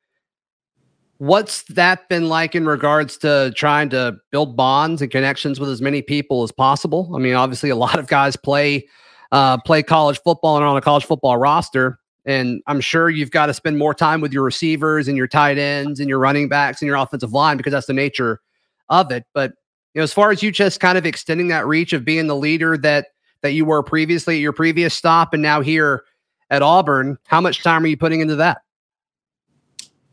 what's 1.19 1.63
that 1.65 2.09
been 2.09 2.29
like 2.29 2.55
in 2.55 2.67
regards 2.67 3.17
to 3.19 3.53
trying 3.57 3.89
to 3.91 4.17
build 4.31 4.57
bonds 4.57 5.03
and 5.03 5.11
connections 5.11 5.61
with 5.61 5.69
as 5.69 5.81
many 5.81 6.03
people 6.03 6.43
as 6.43 6.53
possible? 6.53 7.13
I 7.15 7.19
mean, 7.19 7.35
obviously, 7.35 7.71
a 7.71 7.77
lot 7.77 7.99
of 7.99 8.07
guys 8.07 8.37
play 8.37 8.89
uh, 9.33 9.59
play 9.59 9.83
college 9.83 10.21
football 10.23 10.57
and 10.57 10.65
are 10.65 10.69
on 10.69 10.77
a 10.77 10.81
college 10.81 11.05
football 11.05 11.37
roster. 11.37 11.99
And 12.25 12.63
I'm 12.67 12.81
sure 12.81 13.11
you've 13.11 13.33
got 13.33 13.47
to 13.47 13.55
spend 13.55 13.77
more 13.77 13.93
time 13.93 14.21
with 14.21 14.33
your 14.33 14.45
receivers 14.45 15.09
and 15.09 15.17
your 15.17 15.27
tight 15.27 15.59
ends 15.59 16.01
and 16.01 16.09
your 16.09 16.19
running 16.19 16.49
backs 16.49 16.81
and 16.81 16.87
your 16.87 16.97
offensive 16.97 17.33
line 17.33 17.57
because 17.57 17.73
that's 17.73 17.87
the 17.87 17.93
nature 17.93 18.41
of 18.89 19.11
it. 19.11 19.25
But 19.35 19.53
you 19.93 20.01
know, 20.01 20.05
as 20.05 20.13
far 20.13 20.31
as 20.31 20.43
you 20.43 20.51
just 20.51 20.81
kind 20.81 20.97
of 20.97 21.05
extending 21.05 21.49
that 21.49 21.67
reach 21.67 21.93
of 21.93 22.05
being 22.05 22.29
the 22.29 22.37
leader 22.37 22.79
that 22.79 23.09
that 23.45 23.53
you 23.53 23.65
were 23.67 23.85
previously 23.85 24.37
at 24.37 24.41
your 24.41 24.55
previous 24.55 24.95
stop 24.95 25.35
and 25.35 25.43
now 25.43 25.61
here 25.61 26.05
at 26.51 26.63
Auburn, 26.63 27.19
how 27.27 27.41
much 27.41 27.63
time 27.63 27.85
are 27.85 27.89
you 27.89 27.97
putting 27.97 28.21
into 28.21 28.37
that? 28.37 28.63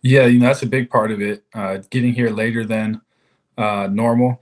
Yeah, 0.01 0.25
you 0.27 0.39
know 0.39 0.47
that's 0.47 0.63
a 0.63 0.67
big 0.67 0.89
part 0.89 1.11
of 1.11 1.21
it. 1.21 1.43
Uh, 1.53 1.79
getting 1.89 2.13
here 2.13 2.31
later 2.31 2.65
than 2.65 3.01
uh, 3.57 3.89
normal 3.91 4.41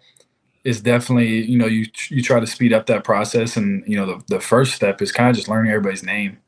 is 0.63 0.81
definitely 0.81 1.43
you 1.45 1.57
know 1.57 1.67
you 1.67 1.87
you 2.09 2.23
try 2.23 2.39
to 2.39 2.47
speed 2.47 2.73
up 2.73 2.87
that 2.87 3.03
process, 3.03 3.57
and 3.57 3.83
you 3.87 3.97
know 3.97 4.05
the, 4.05 4.23
the 4.35 4.39
first 4.41 4.75
step 4.75 5.01
is 5.01 5.11
kind 5.11 5.29
of 5.29 5.35
just 5.35 5.49
learning 5.49 5.71
everybody's 5.71 6.03
name. 6.03 6.39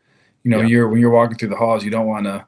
You 0.43 0.51
know, 0.51 0.61
Yeah. 0.61 0.67
you're 0.67 0.89
when 0.89 1.01
you're 1.01 1.11
walking 1.11 1.37
through 1.37 1.49
the 1.49 1.57
halls, 1.57 1.83
you 1.85 1.91
don't 1.91 2.07
want 2.07 2.25
to 2.25 2.47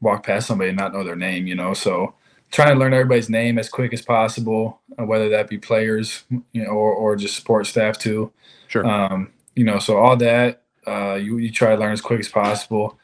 walk 0.00 0.26
past 0.26 0.46
somebody 0.48 0.70
and 0.70 0.78
not 0.78 0.92
know 0.94 1.04
their 1.04 1.16
name. 1.16 1.46
You 1.46 1.56
know, 1.56 1.74
so 1.74 2.14
trying 2.50 2.72
to 2.72 2.78
learn 2.78 2.94
everybody's 2.94 3.28
name 3.28 3.58
as 3.58 3.68
quick 3.68 3.92
as 3.92 4.02
possible, 4.02 4.80
uh, 4.98 5.04
whether 5.04 5.28
that 5.28 5.48
be 5.48 5.58
players, 5.58 6.24
you 6.52 6.64
know, 6.64 6.70
or 6.70 6.92
or 6.92 7.16
just 7.16 7.36
support 7.36 7.66
staff 7.66 7.98
too. 7.98 8.32
Sure. 8.68 8.86
Um, 8.86 9.32
you 9.54 9.64
know, 9.64 9.78
so 9.78 9.96
all 9.98 10.16
that 10.16 10.62
uh, 10.86 11.14
you 11.14 11.38
you 11.38 11.50
try 11.50 11.74
to 11.74 11.80
learn 11.80 11.92
as 11.92 12.00
quick 12.00 12.20
as 12.20 12.28
possible. 12.28 12.98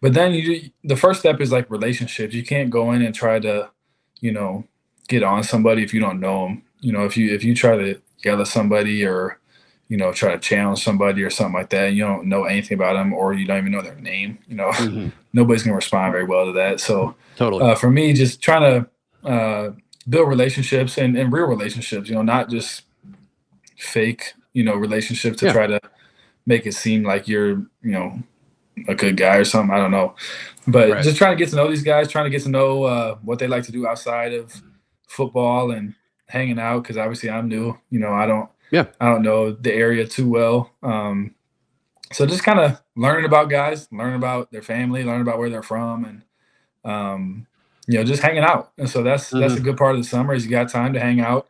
But 0.00 0.14
then 0.14 0.32
you 0.32 0.70
the 0.84 0.96
first 0.96 1.20
step 1.20 1.40
is 1.40 1.52
like 1.52 1.70
relationships. 1.70 2.34
You 2.34 2.44
can't 2.44 2.70
go 2.70 2.92
in 2.92 3.02
and 3.02 3.14
try 3.14 3.38
to, 3.40 3.70
you 4.20 4.32
know, 4.32 4.64
get 5.08 5.22
on 5.22 5.44
somebody 5.44 5.82
if 5.82 5.92
you 5.92 6.00
don't 6.00 6.20
know 6.20 6.46
them. 6.46 6.62
You 6.80 6.92
know, 6.92 7.04
if 7.04 7.16
you 7.16 7.34
if 7.34 7.44
you 7.44 7.54
try 7.54 7.76
to 7.76 8.00
yell 8.24 8.40
at 8.40 8.48
somebody 8.48 9.04
or, 9.04 9.39
you 9.90 9.96
know, 9.98 10.12
try 10.12 10.30
to 10.32 10.38
challenge 10.38 10.82
somebody 10.82 11.22
or 11.22 11.28
something 11.30 11.52
like 11.54 11.68
that, 11.70 11.88
and 11.88 11.96
you 11.96 12.04
don't 12.04 12.26
know 12.26 12.44
anything 12.44 12.76
about 12.76 12.94
them 12.94 13.12
or 13.12 13.34
you 13.34 13.44
don't 13.44 13.58
even 13.58 13.72
know 13.72 13.82
their 13.82 13.96
name. 13.96 14.38
You 14.48 14.54
know, 14.54 14.72
nobody's 15.34 15.64
gonna 15.64 15.76
respond 15.76 16.12
very 16.12 16.24
well 16.24 16.46
to 16.46 16.52
that. 16.52 16.78
So 16.80 17.14
Totally. 17.36 17.62
uh, 17.64 17.74
for 17.74 17.90
me, 17.90 18.12
just 18.14 18.40
trying 18.40 18.62
to 19.24 19.28
uh, 19.28 19.72
build 20.08 20.28
relationships 20.28 20.96
and, 20.96 21.18
and 21.18 21.32
real 21.32 21.46
relationships, 21.46 22.08
you 22.08 22.14
know, 22.14 22.22
not 22.22 22.48
just 22.48 22.82
fake, 23.76 24.34
you 24.52 24.62
know, 24.64 24.74
relationships 24.74 25.38
to 25.40 25.46
Yeah. 25.46 25.52
try 25.52 25.66
to 25.66 25.80
make 26.46 26.66
it 26.66 26.74
seem 26.74 27.02
like 27.02 27.28
you're, 27.28 27.50
you 27.82 27.92
know, 27.92 28.22
a 28.88 28.94
good 28.94 29.16
guy 29.16 29.36
or 29.38 29.44
something. 29.44 29.74
I 29.74 29.78
don't 29.78 29.90
know. 29.90 30.14
But 30.66 30.90
Right. 30.90 31.02
just 31.04 31.16
trying 31.16 31.36
to 31.36 31.42
get 31.44 31.50
to 31.50 31.56
know 31.56 31.68
these 31.68 31.82
guys, 31.82 32.08
trying 32.08 32.24
to 32.26 32.30
get 32.30 32.42
to 32.42 32.48
know 32.48 32.84
uh, 32.84 33.16
what 33.22 33.38
they 33.38 33.46
like 33.48 33.64
to 33.64 33.72
do 33.72 33.86
outside 33.86 34.32
of 34.34 34.54
football 35.08 35.72
and 35.72 35.94
hanging 36.28 36.58
out. 36.60 36.84
Cause 36.84 36.96
obviously 36.96 37.28
I'm 37.28 37.48
new, 37.48 37.76
you 37.90 37.98
know, 37.98 38.12
I 38.12 38.26
don't, 38.26 38.48
Yeah. 38.70 38.86
I 39.00 39.06
don't 39.06 39.22
know 39.22 39.52
the 39.52 39.72
area 39.74 40.06
too 40.06 40.28
well. 40.28 40.72
Um, 40.82 41.34
so 42.12 42.26
just 42.26 42.44
kind 42.44 42.60
of 42.60 42.82
learning 42.96 43.26
about 43.26 43.50
guys, 43.50 43.88
learning 43.92 44.16
about 44.16 44.52
their 44.52 44.62
family, 44.62 45.04
learning 45.04 45.22
about 45.22 45.38
where 45.38 45.50
they're 45.50 45.62
from 45.62 46.04
and, 46.04 46.24
um, 46.84 47.46
you 47.88 47.98
know, 47.98 48.04
just 48.04 48.22
hanging 48.22 48.44
out. 48.44 48.72
And 48.78 48.88
so 48.90 49.02
that's 49.02 49.30
that's 49.32 49.56
Mm-hmm. 49.56 49.60
a 49.60 49.60
good 49.60 49.76
part 49.78 49.96
of 49.96 50.02
the 50.02 50.08
summer 50.08 50.34
is 50.34 50.44
you 50.44 50.50
got 50.50 50.70
time 50.70 50.94
to 50.94 51.00
hang 51.00 51.20
out, 51.20 51.48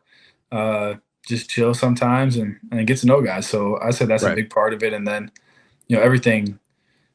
uh, 0.52 0.94
just 1.26 1.50
chill 1.50 1.74
sometimes 1.74 2.36
and 2.36 2.58
and 2.72 2.86
get 2.86 2.98
to 2.98 3.06
know 3.06 3.22
guys. 3.22 3.48
So 3.48 3.78
I 3.80 3.90
said 3.90 4.08
that's 4.08 4.24
Right. 4.24 4.32
a 4.32 4.36
big 4.42 4.50
part 4.50 4.74
of 4.74 4.82
it. 4.82 4.92
And 4.94 5.06
then, 5.06 5.32
you 5.88 5.96
know, 5.96 6.02
everything 6.02 6.58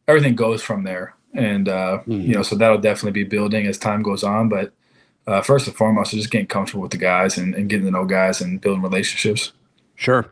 everything 0.08 0.36
goes 0.36 0.64
from 0.64 0.84
there. 0.86 1.16
And 1.36 1.70
uh, 1.70 2.00
Mhm. 2.08 2.26
you 2.26 2.36
know, 2.36 2.44
so 2.44 2.56
that'll 2.58 2.80
definitely 2.80 3.24
be 3.24 3.30
building 3.30 3.68
as 3.68 3.80
time 3.80 4.04
goes 4.04 4.24
on. 4.24 4.50
But 4.50 4.74
uh, 5.28 5.42
first 5.42 5.68
and 5.68 5.76
foremost, 5.78 6.12
just 6.14 6.32
getting 6.32 6.48
comfortable 6.48 6.84
with 6.84 6.92
the 6.92 6.98
guys 6.98 7.38
and, 7.38 7.56
and 7.56 7.70
getting 7.70 7.86
to 7.88 7.92
know 7.92 8.06
guys 8.06 8.42
and 8.42 8.62
building 8.62 8.84
relationships. 8.84 9.54
Sure. 9.96 10.32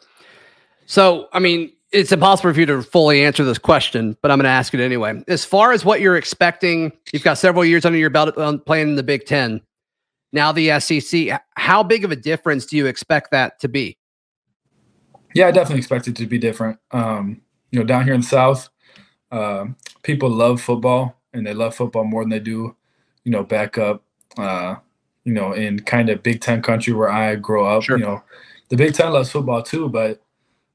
So, 0.85 1.27
I 1.33 1.39
mean, 1.39 1.71
it's 1.91 2.11
impossible 2.11 2.53
for 2.53 2.59
you 2.59 2.65
to 2.65 2.81
fully 2.81 3.23
answer 3.23 3.45
this 3.45 3.57
question, 3.57 4.17
but 4.21 4.31
I'm 4.31 4.37
going 4.37 4.45
to 4.45 4.49
ask 4.49 4.73
it 4.73 4.79
anyway. 4.79 5.23
As 5.27 5.45
far 5.45 5.71
as 5.71 5.85
what 5.85 6.01
you're 6.01 6.17
expecting, 6.17 6.91
you've 7.13 7.23
got 7.23 7.37
several 7.37 7.63
years 7.63 7.85
under 7.85 7.97
your 7.97 8.09
belt 8.09 8.37
um, 8.37 8.59
playing 8.59 8.89
in 8.89 8.95
the 8.95 9.03
Big 9.03 9.25
Ten. 9.25 9.61
Now 10.31 10.51
the 10.51 10.79
SEC. 10.79 11.39
How 11.55 11.83
big 11.83 12.03
of 12.03 12.11
a 12.11 12.15
difference 12.15 12.65
do 12.65 12.75
you 12.75 12.87
expect 12.87 13.31
that 13.31 13.59
to 13.59 13.69
be? 13.69 13.97
Yeah, 15.35 15.47
I 15.47 15.51
definitely 15.51 15.79
expect 15.79 16.07
it 16.07 16.15
to 16.17 16.25
be 16.25 16.39
different. 16.39 16.79
Um, 16.91 17.41
you 17.71 17.79
know, 17.79 17.85
down 17.85 18.03
here 18.03 18.13
in 18.13 18.21
the 18.21 18.27
South, 18.27 18.69
um, 19.31 19.75
people 20.01 20.29
love 20.29 20.61
football 20.61 21.19
and 21.33 21.45
they 21.45 21.53
love 21.53 21.75
football 21.75 22.03
more 22.03 22.23
than 22.23 22.29
they 22.29 22.39
do, 22.39 22.75
you 23.23 23.31
know, 23.31 23.43
back 23.43 23.77
up, 23.77 24.03
uh, 24.37 24.75
you 25.23 25.33
know, 25.33 25.53
in 25.53 25.79
kind 25.79 26.09
of 26.09 26.23
Big 26.23 26.41
Ten 26.41 26.61
country 26.61 26.93
where 26.93 27.09
I 27.09 27.35
grow 27.35 27.65
up. 27.65 27.83
Sure. 27.83 27.97
You 27.97 28.03
know, 28.03 28.23
the 28.69 28.77
Big 28.77 28.93
Ten 28.93 29.11
loves 29.11 29.31
football 29.31 29.63
too, 29.63 29.89
but 29.89 30.21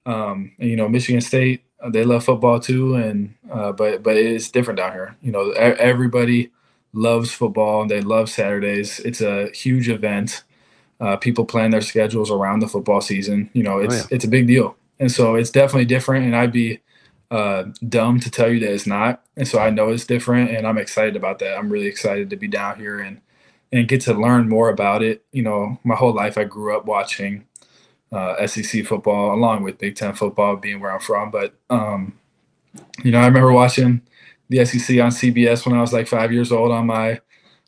um, 0.07 0.53
you 0.59 0.77
know, 0.77 0.89
Michigan 0.89 1.21
State 1.21 1.65
uh, 1.81 1.91
they 1.91 2.05
love 2.05 2.25
football 2.25 2.61
too, 2.61 2.97
and 2.97 3.35
uh, 3.51 3.73
but 3.73 4.03
but 4.03 4.17
it's 4.17 4.51
different 4.51 4.79
down 4.79 4.93
here. 4.93 5.17
You 5.23 5.33
know, 5.33 5.51
everybody 5.53 6.51
loves 6.93 7.31
football 7.31 7.83
and 7.83 7.91
they 7.91 8.01
love 8.01 8.29
Saturdays. 8.29 8.99
It's 9.01 9.21
a 9.21 9.51
huge 9.51 9.89
event. 9.89 10.45
Uh, 11.01 11.17
people 11.17 11.45
plan 11.45 11.71
their 11.71 11.81
schedules 11.81 12.31
around 12.31 12.61
the 12.61 12.69
football 12.69 13.01
season. 13.01 13.51
You 13.53 13.63
know, 13.63 13.79
it's 13.79 13.95
yeah. 13.95 14.07
it's 14.11 14.25
a 14.25 14.29
big 14.29 14.47
deal, 14.49 14.77
and 14.99 15.11
so 15.11 15.37
it's 15.37 15.51
definitely 15.51 15.85
different. 15.85 16.27
And 16.27 16.35
I'd 16.35 16.53
be 16.53 16.81
uh, 17.31 17.65
dumb 17.89 18.19
to 18.21 18.31
tell 18.31 18.51
you 18.51 18.59
that 18.61 18.73
it's 18.73 18.87
not. 18.87 19.23
And 19.37 19.47
so 19.47 19.61
I 19.61 19.71
know 19.71 19.91
it's 19.91 20.07
different, 20.07 20.51
and 20.51 20.67
I'm 20.67 20.79
excited 20.79 21.15
about 21.15 21.39
that. 21.41 21.57
I'm 21.57 21.71
really 21.71 21.87
excited 21.87 22.31
to 22.31 22.37
be 22.37 22.49
down 22.49 22.79
here 22.79 22.99
and 22.99 23.21
and 23.71 23.87
get 23.87 24.01
to 24.01 24.15
learn 24.15 24.49
more 24.49 24.71
about 24.71 25.03
it. 25.05 25.25
You 25.31 25.43
know, 25.43 25.79
my 25.85 25.95
whole 25.95 26.13
life 26.13 26.37
I 26.37 26.45
grew 26.45 26.77
up 26.77 26.87
watching 26.87 27.45
uh, 28.13 28.47
SEC 28.47 28.85
football 28.87 29.35
along 29.35 29.63
with 29.63 29.79
Big 29.79 29.97
Ten 29.97 30.15
football, 30.15 30.57
being 30.57 30.81
where 30.81 30.93
I'm 30.93 31.01
from. 31.01 31.31
But 31.31 31.55
um, 31.71 32.19
you 33.05 33.11
know, 33.11 33.19
I 33.21 33.27
remember 33.27 33.53
watching 33.53 34.03
the 34.49 34.65
SEC 34.65 34.99
on 35.01 35.11
CBS 35.11 35.67
when 35.67 35.77
I 35.77 35.81
was 35.81 35.93
like 35.93 36.07
five 36.09 36.33
years 36.33 36.53
old 36.53 36.71
on 36.71 36.87
my, 36.87 37.21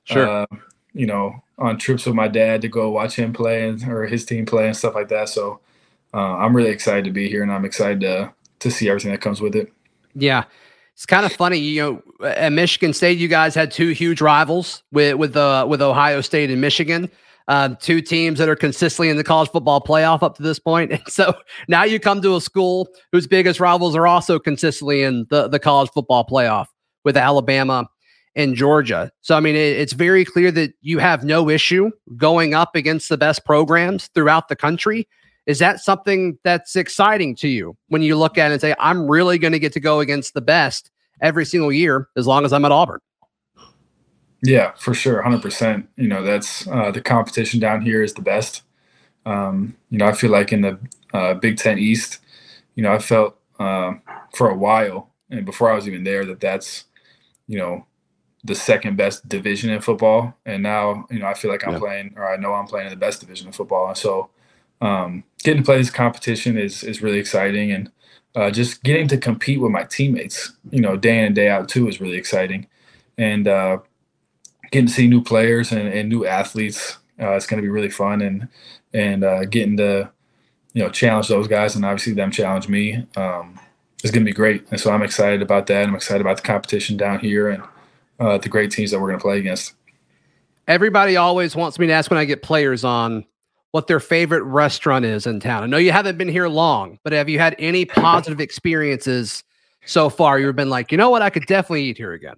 Sure. 0.04 0.26
uh, 0.26 0.46
you 0.94 1.06
know, 1.06 1.42
on 1.58 1.78
trips 1.78 2.06
with 2.06 2.14
my 2.14 2.26
dad 2.26 2.62
to 2.62 2.68
go 2.68 2.90
watch 2.90 3.16
him 3.16 3.32
play 3.32 3.68
and 3.68 3.86
or 3.86 4.06
his 4.06 4.24
team 4.24 4.46
play 4.46 4.66
and 4.66 4.76
stuff 4.76 4.94
like 4.94 5.08
that. 5.08 5.28
So 5.28 5.60
uh, 6.14 6.36
I'm 6.36 6.56
really 6.56 6.70
excited 6.70 7.04
to 7.04 7.10
be 7.10 7.28
here, 7.28 7.42
and 7.42 7.52
I'm 7.52 7.64
excited 7.64 8.00
to 8.00 8.32
to 8.60 8.70
see 8.70 8.88
everything 8.88 9.10
that 9.12 9.20
comes 9.20 9.40
with 9.40 9.54
it. 9.54 9.72
Yeah. 10.14 10.44
It's 10.94 11.06
kind 11.06 11.24
of 11.24 11.32
funny, 11.32 11.56
you 11.56 12.02
know, 12.20 12.26
at 12.26 12.52
Michigan 12.52 12.92
State, 12.92 13.16
you 13.16 13.26
guys 13.28 13.54
had 13.54 13.70
two 13.70 13.88
huge 13.90 14.20
rivals 14.20 14.82
with 14.92 15.14
with 15.16 15.34
uh, 15.36 15.64
with 15.68 15.80
Ohio 15.80 16.20
State 16.20 16.50
and 16.50 16.60
Michigan, 16.60 17.10
uh, 17.50 17.74
two 17.80 18.00
teams 18.00 18.38
that 18.38 18.48
are 18.48 18.54
consistently 18.54 19.08
in 19.08 19.16
the 19.16 19.24
college 19.24 19.50
football 19.50 19.80
playoff 19.80 20.22
up 20.22 20.36
to 20.36 20.42
this 20.42 20.60
point. 20.60 20.92
And 20.92 21.02
so 21.08 21.34
now 21.66 21.82
you 21.82 21.98
come 21.98 22.22
to 22.22 22.36
a 22.36 22.40
school 22.40 22.88
whose 23.10 23.26
biggest 23.26 23.58
rivals 23.58 23.96
are 23.96 24.06
also 24.06 24.38
consistently 24.38 25.02
in 25.02 25.26
the 25.30 25.48
the 25.48 25.58
college 25.58 25.90
football 25.90 26.24
playoff 26.24 26.66
with 27.04 27.16
Alabama 27.16 27.88
and 28.36 28.54
Georgia. 28.54 29.10
So 29.22 29.36
I 29.36 29.40
mean, 29.40 29.56
it, 29.56 29.78
it's 29.78 29.92
very 29.92 30.24
clear 30.24 30.52
that 30.52 30.74
you 30.80 30.98
have 30.98 31.24
no 31.24 31.50
issue 31.50 31.90
going 32.16 32.54
up 32.54 32.76
against 32.76 33.08
the 33.08 33.18
best 33.18 33.44
programs 33.44 34.06
throughout 34.14 34.48
the 34.48 34.56
country. 34.56 35.08
Is 35.46 35.58
that 35.58 35.80
something 35.80 36.38
that's 36.44 36.76
exciting 36.76 37.34
to 37.36 37.48
you 37.48 37.76
when 37.88 38.02
you 38.02 38.16
look 38.16 38.38
at 38.38 38.50
it 38.50 38.54
and 38.54 38.60
say, 38.60 38.76
I'm 38.78 39.10
really 39.10 39.38
going 39.38 39.52
to 39.52 39.58
get 39.58 39.72
to 39.72 39.80
go 39.80 39.98
against 39.98 40.34
the 40.34 40.40
best 40.40 40.92
every 41.20 41.44
single 41.44 41.72
year 41.72 42.06
as 42.16 42.28
long 42.28 42.44
as 42.44 42.52
I'm 42.52 42.64
at 42.64 42.70
Auburn? 42.70 43.00
Yeah, 44.42 44.72
for 44.78 44.94
sure, 44.94 45.22
hundred 45.22 45.42
percent. 45.42 45.88
You 45.96 46.08
know, 46.08 46.22
that's 46.22 46.66
uh, 46.68 46.90
the 46.90 47.00
competition 47.02 47.60
down 47.60 47.82
here 47.82 48.02
is 48.02 48.14
the 48.14 48.22
best. 48.22 48.62
Um, 49.26 49.76
you 49.90 49.98
know, 49.98 50.06
I 50.06 50.12
feel 50.12 50.30
like 50.30 50.52
in 50.52 50.62
the 50.62 50.78
uh, 51.14 51.34
Big 51.34 51.58
Ten 51.58 51.78
East, 51.78 52.20
you 52.76 52.82
know, 52.82 52.92
I 52.92 52.98
felt 53.00 53.36
uh, 53.58 53.94
for 54.34 54.50
a 54.50 54.56
while, 54.56 55.10
and 55.30 55.46
before 55.46 55.70
I 55.70 55.74
was 55.76 55.88
even 55.88 56.04
there, 56.04 56.24
that 56.26 56.40
that's, 56.40 56.84
you 57.48 57.58
know, 57.58 57.86
the 58.44 58.54
second 58.54 58.96
best 58.96 59.28
division 59.28 59.70
in 59.70 59.80
football. 59.82 60.34
And 60.46 60.62
now, 60.62 61.06
you 61.10 61.18
know, 61.20 61.26
I 61.26 61.34
feel 61.34 61.50
like 61.50 61.64
I'm 61.64 61.72
Yeah. 61.72 61.78
playing, 61.78 62.14
or 62.16 62.32
I 62.32 62.36
know 62.36 62.54
I'm 62.54 62.66
playing 62.66 62.88
in 62.88 62.92
the 62.92 62.98
best 62.98 63.20
division 63.20 63.48
of 63.48 63.56
football. 63.56 63.88
And 63.88 63.96
so, 63.98 64.30
um, 64.80 65.24
getting 65.44 65.62
to 65.62 65.66
play 65.66 65.78
this 65.78 65.90
competition 65.90 66.58
is 66.58 66.84
is 66.84 67.02
really 67.02 67.18
exciting, 67.18 67.72
and 67.72 67.90
uh, 68.36 68.50
just 68.50 68.82
getting 68.84 69.08
to 69.08 69.18
compete 69.18 69.60
with 69.60 69.72
my 69.72 69.84
teammates, 69.84 70.52
you 70.70 70.80
know, 70.82 70.96
day 70.96 71.18
in 71.18 71.24
and 71.26 71.34
day 71.34 71.48
out 71.48 71.68
too, 71.68 71.88
is 71.88 72.00
really 72.00 72.16
exciting. 72.18 72.66
And 73.18 73.48
uh, 73.48 73.78
getting 74.70 74.86
to 74.86 74.92
see 74.92 75.08
new 75.08 75.22
players 75.22 75.72
and, 75.72 75.88
and 75.88 76.08
new 76.08 76.26
athletes. 76.26 76.98
Uh, 77.20 77.32
it's 77.32 77.46
going 77.46 77.60
to 77.60 77.62
be 77.62 77.70
really 77.70 77.90
fun 77.90 78.22
and 78.22 78.48
and 78.92 79.24
uh, 79.24 79.44
getting 79.44 79.76
to 79.76 80.10
you 80.72 80.82
know 80.82 80.90
challenge 80.90 81.28
those 81.28 81.48
guys 81.48 81.76
and 81.76 81.84
obviously 81.84 82.12
them 82.12 82.30
challenge 82.30 82.68
me 82.68 83.06
um, 83.16 83.58
is 84.02 84.10
going 84.10 84.24
to 84.24 84.30
be 84.30 84.34
great. 84.34 84.64
And 84.70 84.80
so 84.80 84.90
I'm 84.90 85.02
excited 85.02 85.42
about 85.42 85.66
that. 85.66 85.86
I'm 85.86 85.94
excited 85.94 86.20
about 86.20 86.36
the 86.36 86.42
competition 86.42 86.96
down 86.96 87.20
here 87.20 87.50
and 87.50 87.62
uh, 88.18 88.38
the 88.38 88.48
great 88.48 88.70
teams 88.70 88.90
that 88.90 89.00
we're 89.00 89.08
going 89.08 89.18
to 89.18 89.22
play 89.22 89.38
against. 89.38 89.74
Everybody 90.68 91.16
always 91.16 91.56
wants 91.56 91.78
me 91.78 91.86
to 91.88 91.92
ask 91.92 92.10
when 92.10 92.18
I 92.18 92.24
get 92.24 92.42
players 92.42 92.84
on 92.84 93.24
what 93.72 93.86
their 93.86 94.00
favorite 94.00 94.42
restaurant 94.42 95.04
is 95.04 95.26
in 95.26 95.40
town. 95.40 95.62
I 95.62 95.66
know 95.66 95.76
you 95.76 95.92
haven't 95.92 96.18
been 96.18 96.28
here 96.28 96.48
long, 96.48 96.98
but 97.02 97.12
have 97.12 97.28
you 97.28 97.38
had 97.38 97.54
any 97.58 97.84
positive 97.84 98.40
experiences 98.40 99.44
so 99.84 100.08
far? 100.08 100.38
You've 100.38 100.56
been 100.56 100.70
like, 100.70 100.90
you 100.90 100.98
know 100.98 101.10
what, 101.10 101.22
I 101.22 101.30
could 101.30 101.46
definitely 101.46 101.84
eat 101.84 101.96
here 101.96 102.12
again. 102.12 102.36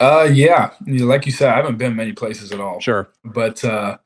Uh, 0.00 0.28
yeah, 0.32 0.70
like 0.86 1.26
you 1.26 1.32
said, 1.32 1.48
I 1.50 1.56
haven't 1.56 1.76
been 1.78 1.96
many 1.96 2.12
places 2.12 2.52
at 2.52 2.60
all. 2.60 2.80
Sure. 2.80 3.08
But 3.24 3.64
uh, 3.64 3.98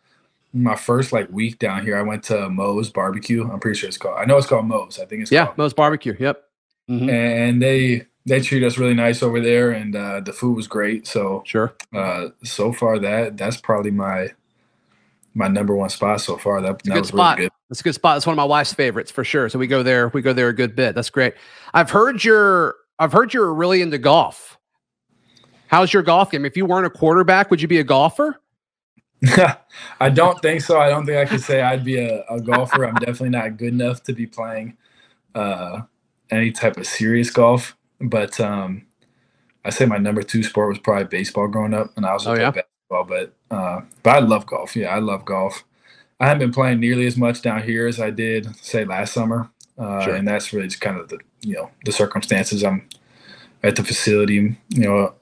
my 0.55 0.75
first 0.77 1.13
like 1.13 1.31
week 1.31 1.59
down 1.59 1.85
here, 1.85 1.97
I 1.99 2.03
went 2.03 2.23
to 2.25 2.49
Moe's 2.49 2.91
Barbecue. 2.91 3.49
I'm 3.51 3.61
pretty 3.61 3.79
sure 3.79 3.89
it's 3.89 3.99
called. 3.99 4.19
I 4.19 4.25
know 4.25 4.37
it's 4.39 4.47
called 4.47 4.67
Moe's. 4.67 4.99
I 4.99 5.05
think 5.05 5.23
it's 5.23 5.31
Yeah, 5.33 5.47
called 5.47 5.59
Moe's 5.59 5.75
barbecue. 5.75 6.17
Yep. 6.19 6.43
Mhm. 6.91 7.09
and 7.11 7.63
they 7.63 8.07
they 8.27 8.41
treat 8.41 8.65
us 8.65 8.77
really 8.77 8.93
nice 8.95 9.23
over 9.23 9.41
there 9.41 9.71
and 9.71 9.95
uh, 9.95 10.19
the 10.21 10.33
food 10.33 10.57
was 10.57 10.67
great 10.67 11.07
so 11.07 11.43
Sure. 11.47 11.73
uh, 11.95 12.29
so 12.43 12.73
far 12.73 12.99
that 12.99 13.37
that's 13.37 13.57
probably 13.57 13.93
my 13.93 14.31
my 15.35 15.47
number 15.49 15.75
one 15.77 15.89
spot 15.89 16.21
so 16.21 16.37
far 16.37 16.61
that, 16.61 16.71
a 16.71 16.73
that 16.73 16.85
good 16.85 16.99
was 17.01 17.09
spot. 17.09 17.39
really 17.39 17.47
good 17.49 17.53
That's 17.71 17.81
a 17.81 17.85
good 17.85 17.95
spot. 17.95 18.17
It's 18.17 18.27
one 18.27 18.33
of 18.35 18.37
my 18.37 18.45
wife's 18.45 18.75
favorites 18.75 19.11
for 19.13 19.23
sure. 19.25 19.49
So 19.49 19.59
we 19.61 19.67
go 19.69 19.83
there. 19.85 20.09
We 20.09 20.23
go 20.23 20.33
there 20.33 20.49
a 20.49 20.53
good 20.53 20.75
bit. 20.75 20.95
That's 20.95 21.09
great. 21.09 21.35
I've 21.73 21.91
heard 21.91 22.25
you're. 22.25 22.75
I've 22.99 23.13
heard 23.13 23.33
you're 23.33 23.55
really 23.55 23.81
into 23.81 23.97
golf. 23.99 24.59
How's 25.73 25.95
your 25.95 26.05
golf 26.05 26.33
game? 26.33 26.47
If 26.47 26.57
you 26.59 26.67
weren't 26.67 26.87
a 26.87 26.91
quarterback, 26.91 27.51
would 27.51 27.63
you 27.63 27.69
be 27.69 27.81
a 27.81 27.85
golfer? 27.85 28.41
i 30.01 30.11
don't 30.11 30.43
think 30.43 30.63
so 30.63 30.81
i 30.81 30.89
don't 30.91 31.07
think 31.07 31.19
i 31.19 31.27
could 31.27 31.43
say 31.43 31.63
i'd 31.63 31.85
be 31.85 31.99
a, 31.99 32.25
a 32.31 32.41
golfer 32.41 32.85
i'm 32.87 32.99
definitely 32.99 33.31
not 33.31 33.57
good 33.59 33.75
enough 33.75 34.03
to 34.03 34.15
be 34.15 34.27
playing 34.27 34.77
uh, 35.37 35.83
any 36.31 36.53
type 36.53 36.77
of 36.79 36.87
serious 36.87 37.31
golf 37.31 37.77
but 38.01 38.41
um, 38.41 38.87
i 39.65 39.71
say 39.71 39.87
my 39.87 39.99
number 39.99 40.23
two 40.23 40.43
sport 40.43 40.71
was 40.71 40.79
probably 40.79 41.05
baseball 41.05 41.49
growing 41.49 41.75
up 41.75 41.93
and 41.97 42.07
i 42.07 42.11
also 42.11 42.31
Oh, 42.31 42.33
played 42.33 42.53
yeah? 42.55 42.55
basketball 42.55 43.05
but 43.05 43.35
uh, 43.57 43.83
but 44.03 44.11
i 44.17 44.19
love 44.21 44.47
golf 44.47 44.77
yeah 44.77 44.95
i 44.95 44.99
love 45.01 45.25
golf 45.25 45.65
i 46.21 46.27
haven't 46.27 46.41
been 46.41 46.53
playing 46.55 46.81
nearly 46.81 47.07
as 47.07 47.17
much 47.17 47.43
down 47.43 47.63
here 47.63 47.87
as 47.89 48.01
i 48.01 48.11
did 48.11 48.55
say 48.65 48.85
last 48.85 49.15
summer 49.15 49.51
uh, 49.79 49.85
Sure. 49.99 50.15
and 50.15 50.29
that's 50.29 50.53
really 50.53 50.69
just 50.69 50.81
kind 50.83 50.99
of 50.99 51.09
the 51.11 51.19
you 51.43 51.55
know 51.55 51.71
the 51.87 51.93
circumstances 51.93 52.65
i'm 52.65 52.89
at 53.63 53.77
the 53.77 53.85
facility 53.85 54.59
you 54.71 54.81
know 54.83 55.15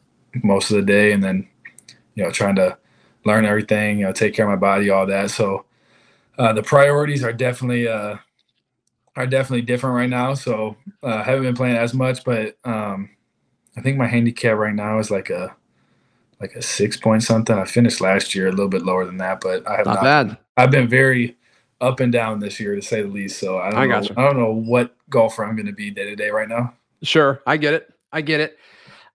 most 0.43 0.71
of 0.71 0.77
the 0.77 0.83
day 0.83 1.13
and 1.13 1.23
then 1.23 1.49
you 2.15 2.23
know 2.25 2.31
trying 2.31 2.55
to 2.55 2.77
learn 3.25 3.45
everything 3.45 3.99
you 3.99 4.05
know 4.07 4.13
take 4.13 4.35
care 4.35 4.45
of 4.45 4.51
my 4.51 4.57
body 4.57 4.91
all 4.91 5.07
that 5.07 5.31
so 5.31 5.65
uh, 6.39 6.53
the 6.53 6.63
priorities 6.63 7.23
are 7.23 7.33
definitely 7.33 7.87
uh, 7.89 8.17
are 9.17 9.27
definitely 9.27 9.63
different 9.63 9.97
right 9.97 10.09
now 10.11 10.35
so 10.35 10.77
uh, 11.03 11.23
haven't 11.23 11.43
been 11.43 11.55
playing 11.55 11.77
as 11.77 11.95
much 11.95 12.25
but 12.25 12.57
um, 12.65 13.11
i 13.77 13.81
think 13.81 13.97
my 13.97 14.07
handicap 14.07 14.57
right 14.57 14.75
now 14.75 14.99
is 14.99 15.11
like 15.11 15.31
a 15.31 15.55
like 16.41 16.55
a 16.55 16.63
six 16.63 16.97
point 16.97 17.23
something 17.23 17.57
i 17.57 17.65
finished 17.65 18.01
last 18.01 18.35
year 18.35 18.49
a 18.49 18.53
little 18.53 18.69
bit 18.69 18.83
lower 18.83 19.05
than 19.05 19.19
that 19.19 19.41
but 19.41 19.67
i 19.69 19.77
have 19.77 19.87
Not 19.87 19.97
not, 19.97 20.05
bad. 20.05 20.39
i've 20.57 20.71
been 20.71 20.89
very 20.89 21.37
up 21.81 22.01
and 22.01 22.13
down 22.13 22.41
this 22.41 22.61
year 22.61 22.75
to 22.75 22.83
say 22.83 23.03
the 23.03 23.09
least 23.09 23.39
so 23.39 23.59
i 23.59 23.71
don't 23.71 23.81
I 23.81 23.87
know 23.87 24.01
gotcha. 24.01 24.15
i 24.19 24.25
don't 24.25 24.39
know 24.39 24.53
what 24.53 24.95
golfer 25.11 25.45
i'm 25.45 25.57
going 25.57 25.67
to 25.67 25.73
be 25.73 25.91
day 25.91 26.05
to 26.05 26.17
day 26.17 26.31
right 26.31 26.49
now 26.49 26.75
Sure, 27.03 27.41
I 27.47 27.57
get 27.57 27.75
it. 27.75 27.93
I 28.13 28.21
get 28.21 28.41
it. 28.41 28.59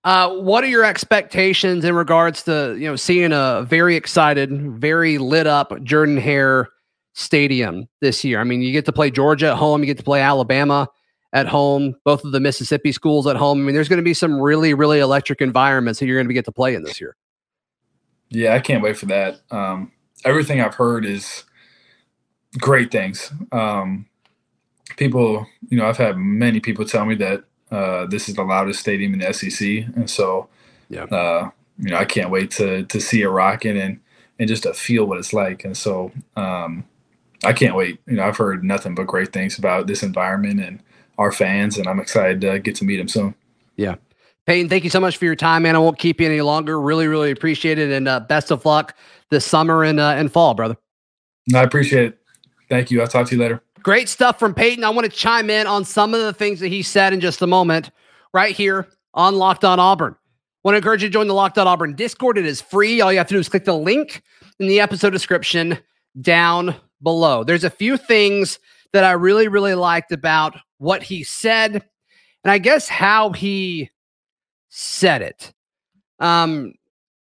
Uh, 0.05 0.29
what 0.35 0.63
are 0.63 0.67
your 0.67 0.85
expectations 0.85 1.83
in 1.83 1.95
regards 1.95 2.43
to 2.43 2.75
you 2.77 2.87
know 2.87 2.95
seeing 2.95 3.33
a 3.33 3.65
very 3.67 3.95
excited, 3.95 4.51
very 4.79 5.17
lit 5.17 5.47
up 5.47 5.73
Jordan 5.81 6.15
Hare 6.15 6.69
Stadium 7.13 7.89
this 8.01 8.23
year? 8.23 8.39
I 8.39 8.43
mean, 8.43 8.61
you 8.61 8.71
get 8.71 8.85
to 8.85 8.93
play 8.93 9.09
Georgia 9.09 9.47
at 9.47 9.57
home, 9.57 9.81
you 9.81 9.87
get 9.87 9.97
to 9.97 10.03
play 10.03 10.21
Alabama 10.21 10.87
at 11.33 11.47
home, 11.47 11.95
both 12.05 12.23
of 12.23 12.31
the 12.33 12.39
Mississippi 12.39 12.91
schools 12.91 13.25
at 13.25 13.35
home. 13.35 13.59
I 13.59 13.63
mean, 13.63 13.73
there's 13.73 13.89
going 13.89 13.97
to 13.97 14.03
be 14.03 14.13
some 14.13 14.39
really, 14.39 14.75
really 14.75 14.99
electric 14.99 15.41
environments 15.41 15.99
that 15.99 16.05
you're 16.05 16.17
going 16.17 16.27
to 16.27 16.33
get 16.35 16.45
to 16.45 16.51
play 16.51 16.75
in 16.75 16.83
this 16.83 17.01
year. 17.01 17.17
Yeah, 18.29 18.53
I 18.53 18.59
can't 18.59 18.83
wait 18.83 18.97
for 18.97 19.07
that. 19.07 19.41
Um, 19.49 19.91
everything 20.23 20.61
I've 20.61 20.75
heard 20.75 21.03
is 21.03 21.45
great 22.59 22.91
things. 22.91 23.33
Um, 23.51 24.05
people, 24.97 25.47
you 25.69 25.77
know, 25.79 25.87
I've 25.87 25.97
had 25.97 26.15
many 26.15 26.59
people 26.59 26.85
tell 26.85 27.05
me 27.05 27.15
that 27.15 27.43
uh, 27.71 28.05
this 28.05 28.29
is 28.29 28.35
the 28.35 28.43
loudest 28.43 28.79
stadium 28.79 29.13
in 29.13 29.19
the 29.19 29.33
SEC, 29.33 29.67
and 29.95 30.09
so, 30.09 30.47
Yeah. 30.89 31.03
uh, 31.05 31.49
you 31.79 31.89
know, 31.89 31.97
I 31.97 32.05
can't 32.05 32.29
wait 32.29 32.51
to 32.51 32.83
to 32.83 32.99
see 33.01 33.21
it 33.21 33.27
rocking 33.29 33.77
and 33.77 33.99
and 34.39 34.47
just 34.47 34.63
to 34.63 34.73
feel 34.73 35.05
what 35.05 35.17
it's 35.17 35.33
like. 35.33 35.63
And 35.63 35.75
so, 35.77 36.11
um, 36.35 36.83
I 37.43 37.53
can't 37.53 37.75
wait. 37.75 37.99
You 38.07 38.17
know, 38.17 38.23
I've 38.23 38.37
heard 38.37 38.63
nothing 38.63 38.95
but 38.95 39.07
great 39.07 39.31
things 39.33 39.57
about 39.57 39.87
this 39.87 40.03
environment 40.03 40.59
and 40.59 40.81
our 41.17 41.31
fans, 41.31 41.77
and 41.77 41.87
I'm 41.87 41.99
excited 41.99 42.41
to 42.41 42.59
get 42.59 42.75
to 42.75 42.85
meet 42.85 42.97
them 42.97 43.07
soon. 43.07 43.35
Yeah. 43.77 43.95
Payton, 44.45 44.69
thank 44.69 44.83
you 44.83 44.89
so 44.89 44.99
much 44.99 45.17
for 45.17 45.25
your 45.25 45.35
time, 45.35 45.63
man. 45.63 45.75
I 45.75 45.79
won't 45.79 45.97
keep 45.97 46.21
you 46.21 46.27
any 46.27 46.41
longer. 46.41 46.79
Really, 46.79 47.07
really 47.07 47.31
appreciate 47.31 47.79
it, 47.79 47.91
and 47.91 48.07
uh, 48.07 48.19
best 48.19 48.51
of 48.51 48.63
luck 48.65 48.95
this 49.31 49.45
summer 49.45 49.83
and 49.83 49.99
uh, 49.99 50.09
and 50.09 50.31
fall, 50.31 50.53
brother. 50.53 50.77
I 51.53 51.63
appreciate 51.63 52.05
it. 52.05 52.19
Thank 52.69 52.91
you. 52.91 53.01
I'll 53.01 53.07
talk 53.07 53.27
to 53.27 53.35
you 53.35 53.41
later. 53.41 53.61
Great 53.85 54.09
stuff 54.09 54.39
from 54.39 54.55
Payton. 54.55 54.83
I 54.83 54.89
want 54.89 55.05
to 55.05 55.15
chime 55.15 55.47
in 55.51 55.67
on 55.67 55.85
some 55.85 56.15
of 56.15 56.19
the 56.19 56.33
things 56.33 56.59
that 56.59 56.69
he 56.69 56.81
said 56.81 57.13
in 57.13 57.19
just 57.19 57.43
a 57.43 57.47
moment, 57.47 57.91
right 58.33 58.55
here 58.55 58.87
on 59.13 59.35
Locked 59.35 59.63
On 59.63 59.79
Auburn. 59.79 60.15
Want 60.63 60.73
to 60.73 60.77
encourage 60.77 61.03
you 61.03 61.09
to 61.09 61.13
join 61.13 61.27
the 61.27 61.35
Locked 61.35 61.59
On 61.59 61.67
Auburn 61.67 61.93
Discord. 61.93 62.39
It 62.39 62.47
is 62.47 62.59
free. 62.59 62.99
All 62.99 63.11
you 63.11 63.19
have 63.19 63.27
to 63.27 63.35
do 63.35 63.39
is 63.39 63.47
click 63.47 63.65
the 63.65 63.77
link 63.77 64.23
in 64.59 64.67
the 64.67 64.79
episode 64.79 65.11
description 65.11 65.77
down 66.19 66.73
below. 67.03 67.43
There's 67.43 67.63
a 67.63 67.69
few 67.69 67.95
things 67.95 68.57
that 68.91 69.03
I 69.03 69.11
really, 69.11 69.47
really 69.47 69.75
liked 69.75 70.11
about 70.11 70.57
what 70.79 71.03
he 71.03 71.23
said, 71.23 71.73
and 72.43 72.51
I 72.51 72.57
guess 72.57 72.87
how 72.89 73.33
he 73.33 73.91
said 74.69 75.21
it. 75.21 75.53
Um, 76.19 76.73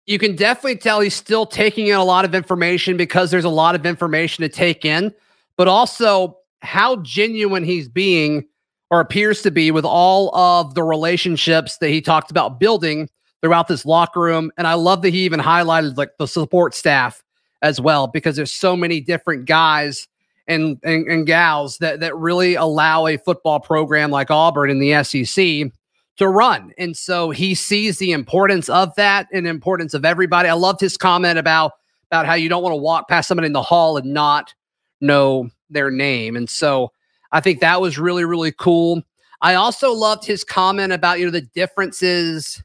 you 0.07 0.18
can 0.18 0.35
definitely 0.35 0.79
tell 0.79 0.99
he's 0.99 1.14
still 1.14 1.47
taking 1.47 1.87
in 1.87 1.94
a 1.94 2.05
lot 2.05 2.25
of 2.25 2.35
information 2.35 2.97
because 2.97 3.31
there's 3.31 3.44
a 3.44 3.49
lot 3.49 3.77
of 3.77 3.87
information 3.87 4.42
to 4.42 4.49
take 4.49 4.85
in, 4.85 5.14
but 5.57 5.68
also 5.68 6.35
how 6.61 6.97
genuine 6.97 7.64
he's 7.64 7.88
being 7.88 8.47
or 8.90 9.01
appears 9.01 9.42
to 9.42 9.51
be 9.51 9.71
with 9.71 9.85
all 9.85 10.35
of 10.35 10.75
the 10.75 10.83
relationships 10.83 11.79
that 11.79 11.88
he 11.88 12.01
talked 12.01 12.31
about 12.31 12.59
building 12.59 13.09
throughout 13.42 13.68
this 13.68 13.85
locker 13.85 14.21
room. 14.21 14.51
And 14.57 14.66
I 14.66 14.75
love 14.75 15.03
that 15.03 15.11
he 15.11 15.21
even 15.21 15.40
highlighted 15.40 15.97
like 15.97 16.11
the 16.18 16.27
support 16.27 16.75
staff 16.75 17.23
as 17.62 17.81
well, 17.81 18.07
because 18.07 18.37
there's 18.37 18.53
so 18.53 18.77
many 18.77 19.01
different 19.01 19.44
guys 19.47 20.09
and, 20.47 20.79
and, 20.83 21.07
and 21.07 21.27
gals 21.27 21.79
that, 21.79 22.01
that 22.01 22.16
really 22.16 22.55
allow 22.55 23.07
a 23.07 23.18
football 23.18 23.61
program 23.61 24.11
like 24.11 24.31
Auburn 24.31 24.71
in 24.71 24.79
the 24.79 25.03
SEC 25.05 25.71
to 26.16 26.29
run. 26.29 26.73
And 26.79 26.97
so 26.97 27.31
he 27.31 27.55
sees 27.55 27.99
the 27.99 28.12
importance 28.12 28.68
of 28.68 28.94
that 28.97 29.29
and 29.33 29.47
importance 29.47 29.94
of 29.94 30.05
everybody. 30.05 30.49
I 30.49 30.55
loved 30.55 30.81
his 30.81 30.97
comment 30.97 31.38
about 31.38 31.73
about 32.11 32.25
how 32.25 32.35
you 32.35 32.49
don't 32.49 32.62
want 32.62 32.73
to 32.73 32.79
walk 32.79 33.07
past 33.07 33.29
somebody 33.29 33.47
in 33.47 33.53
the 33.53 33.62
hall 33.62 33.99
and 33.99 34.14
not 34.14 34.55
know 35.03 35.51
their 35.70 35.90
name. 35.90 36.37
And 36.37 36.48
so 36.48 36.92
I 37.33 37.40
think 37.40 37.61
that 37.61 37.81
was 37.81 37.98
really, 37.98 38.24
really 38.24 38.52
cool. 38.52 39.02
I 39.40 39.54
also 39.54 39.92
loved 39.92 40.24
his 40.24 40.44
comment 40.44 40.92
about, 40.92 41.18
you 41.18 41.26
know, 41.26 41.31
the 41.31 41.42
differences 41.42 42.62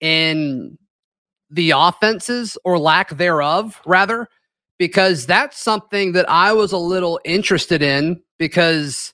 in 0.00 0.78
the 1.50 1.72
offenses 1.72 2.58
or 2.64 2.78
lack 2.78 3.10
thereof, 3.10 3.80
rather, 3.86 4.28
because 4.78 5.26
that's 5.26 5.58
something 5.58 6.12
that 6.12 6.28
I 6.28 6.52
was 6.52 6.72
a 6.72 6.78
little 6.78 7.20
interested 7.24 7.82
in 7.82 8.22
because 8.38 9.12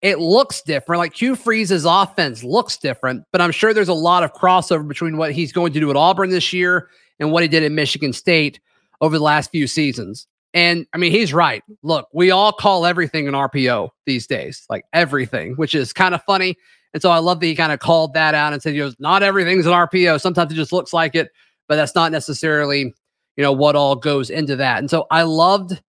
it 0.00 0.18
looks 0.18 0.62
different. 0.62 0.98
Like 0.98 1.20
Hugh 1.20 1.36
Freeze's 1.36 1.84
offense 1.84 2.42
looks 2.42 2.76
different, 2.76 3.24
but 3.30 3.40
I'm 3.40 3.52
sure 3.52 3.72
there's 3.72 3.88
a 3.88 3.94
lot 3.94 4.24
of 4.24 4.32
crossover 4.32 4.86
between 4.86 5.16
what 5.16 5.32
he's 5.32 5.52
going 5.52 5.72
to 5.72 5.80
do 5.80 5.90
at 5.90 5.96
Auburn 5.96 6.30
this 6.30 6.52
year 6.52 6.88
and 7.20 7.30
what 7.30 7.42
he 7.42 7.48
did 7.48 7.62
at 7.62 7.72
Michigan 7.72 8.12
State 8.12 8.60
over 9.00 9.16
the 9.16 9.24
last 9.24 9.50
few 9.50 9.66
seasons. 9.66 10.26
And 10.54 10.86
I 10.92 10.98
mean, 10.98 11.12
he's 11.12 11.32
right. 11.32 11.62
Look, 11.82 12.08
we 12.12 12.30
all 12.30 12.52
call 12.52 12.84
everything 12.84 13.26
an 13.26 13.34
RPO 13.34 13.90
these 14.04 14.26
days, 14.26 14.66
like 14.68 14.84
everything, 14.92 15.54
which 15.54 15.74
is 15.74 15.92
kind 15.92 16.14
of 16.14 16.22
funny. 16.24 16.56
And 16.92 17.00
so 17.00 17.10
I 17.10 17.18
love 17.18 17.40
that 17.40 17.46
he 17.46 17.54
kind 17.54 17.72
of 17.72 17.78
called 17.78 18.12
that 18.14 18.34
out 18.34 18.52
and 18.52 18.62
said, 18.62 18.74
you 18.74 18.84
know, 18.84 18.92
not 18.98 19.22
everything's 19.22 19.66
an 19.66 19.72
RPO. 19.72 20.20
Sometimes 20.20 20.52
it 20.52 20.56
just 20.56 20.72
looks 20.72 20.92
like 20.92 21.14
it, 21.14 21.30
but 21.68 21.76
that's 21.76 21.94
not 21.94 22.12
necessarily, 22.12 22.94
you 23.36 23.42
know, 23.42 23.52
what 23.52 23.76
all 23.76 23.96
goes 23.96 24.28
into 24.28 24.56
that. 24.56 24.78
And 24.78 24.90
so 24.90 25.06
I 25.10 25.22
loved, 25.22 25.80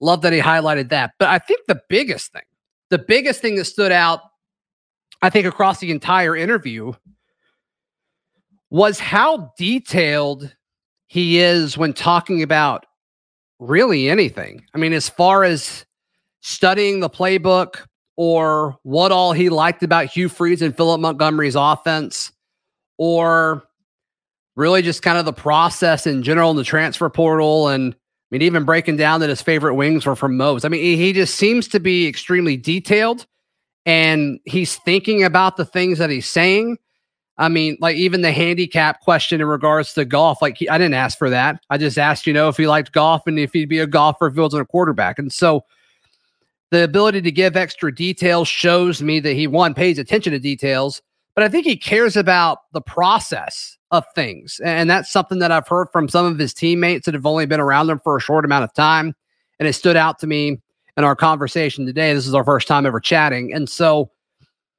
loved 0.00 0.22
that 0.22 0.34
he 0.34 0.40
highlighted 0.40 0.90
that. 0.90 1.12
But 1.18 1.28
I 1.28 1.38
think 1.38 1.60
the 1.66 1.80
biggest 1.88 2.32
thing, 2.32 2.42
the 2.90 2.98
biggest 2.98 3.40
thing 3.40 3.56
that 3.56 3.64
stood 3.64 3.92
out, 3.92 4.20
I 5.22 5.30
think, 5.30 5.46
across 5.46 5.80
the 5.80 5.90
entire 5.90 6.36
interview 6.36 6.92
was 8.68 9.00
how 9.00 9.52
detailed 9.56 10.54
he 11.06 11.38
is 11.38 11.76
when 11.78 11.92
talking 11.92 12.42
about 12.42 12.86
really 13.60 14.10
anything. 14.10 14.64
I 14.74 14.78
mean, 14.78 14.92
as 14.92 15.08
far 15.08 15.44
as 15.44 15.86
studying 16.40 17.00
the 17.00 17.10
playbook 17.10 17.86
or 18.16 18.76
what 18.82 19.12
all 19.12 19.32
he 19.32 19.48
liked 19.48 19.82
about 19.82 20.06
Hugh 20.06 20.28
Freeze 20.28 20.62
and 20.62 20.76
Philip 20.76 21.00
Montgomery's 21.00 21.54
offense, 21.54 22.32
or 22.98 23.62
really 24.56 24.82
just 24.82 25.02
kind 25.02 25.16
of 25.16 25.24
the 25.24 25.32
process 25.32 26.06
in 26.06 26.22
general 26.22 26.50
in 26.50 26.56
the 26.56 26.64
transfer 26.64 27.08
portal. 27.08 27.68
And 27.68 27.94
I 27.94 27.96
mean, 28.30 28.42
even 28.42 28.64
breaking 28.64 28.96
down 28.96 29.20
that 29.20 29.30
his 29.30 29.40
favorite 29.40 29.74
wings 29.74 30.04
were 30.04 30.16
from 30.16 30.36
Moe's. 30.36 30.64
I 30.64 30.68
mean, 30.68 30.98
he 30.98 31.12
just 31.12 31.36
seems 31.36 31.68
to 31.68 31.80
be 31.80 32.06
extremely 32.06 32.56
detailed 32.56 33.26
and 33.86 34.38
he's 34.44 34.76
thinking 34.76 35.24
about 35.24 35.56
the 35.56 35.64
things 35.64 35.98
that 35.98 36.10
he's 36.10 36.28
saying. 36.28 36.76
I 37.40 37.48
mean, 37.48 37.78
like 37.80 37.96
even 37.96 38.20
the 38.20 38.32
handicap 38.32 39.00
question 39.00 39.40
in 39.40 39.46
regards 39.46 39.94
to 39.94 40.04
golf, 40.04 40.42
like 40.42 40.58
he, 40.58 40.68
I 40.68 40.76
didn't 40.76 40.94
ask 40.94 41.16
for 41.16 41.30
that. 41.30 41.64
I 41.70 41.78
just 41.78 41.98
asked, 41.98 42.26
you 42.26 42.34
know, 42.34 42.48
if 42.48 42.58
he 42.58 42.68
liked 42.68 42.92
golf 42.92 43.22
and 43.26 43.38
if 43.38 43.52
he'd 43.54 43.68
be 43.68 43.78
a 43.78 43.86
golfer 43.86 44.26
if 44.26 44.34
he 44.34 44.40
wasn't 44.40 44.62
a 44.62 44.66
quarterback. 44.66 45.18
And 45.18 45.32
so 45.32 45.64
the 46.70 46.84
ability 46.84 47.22
to 47.22 47.32
give 47.32 47.56
extra 47.56 47.94
details 47.94 48.46
shows 48.46 49.02
me 49.02 49.20
that 49.20 49.32
he 49.32 49.46
one 49.46 49.72
pays 49.72 49.98
attention 49.98 50.32
to 50.34 50.38
details, 50.38 51.00
but 51.34 51.42
I 51.42 51.48
think 51.48 51.64
he 51.64 51.76
cares 51.78 52.14
about 52.14 52.58
the 52.72 52.82
process 52.82 53.78
of 53.90 54.04
things. 54.14 54.60
And 54.62 54.88
that's 54.88 55.10
something 55.10 55.38
that 55.38 55.50
I've 55.50 55.66
heard 55.66 55.88
from 55.92 56.08
some 56.08 56.26
of 56.26 56.38
his 56.38 56.52
teammates 56.52 57.06
that 57.06 57.14
have 57.14 57.26
only 57.26 57.46
been 57.46 57.58
around 57.58 57.88
him 57.88 58.00
for 58.00 58.16
a 58.16 58.20
short 58.20 58.44
amount 58.44 58.64
of 58.64 58.74
time. 58.74 59.14
And 59.58 59.66
it 59.66 59.72
stood 59.72 59.96
out 59.96 60.18
to 60.20 60.26
me 60.26 60.60
in 60.96 61.04
our 61.04 61.16
conversation 61.16 61.86
today. 61.86 62.12
This 62.12 62.26
is 62.26 62.34
our 62.34 62.44
first 62.44 62.68
time 62.68 62.84
ever 62.84 63.00
chatting. 63.00 63.52
And 63.54 63.68
so 63.68 64.10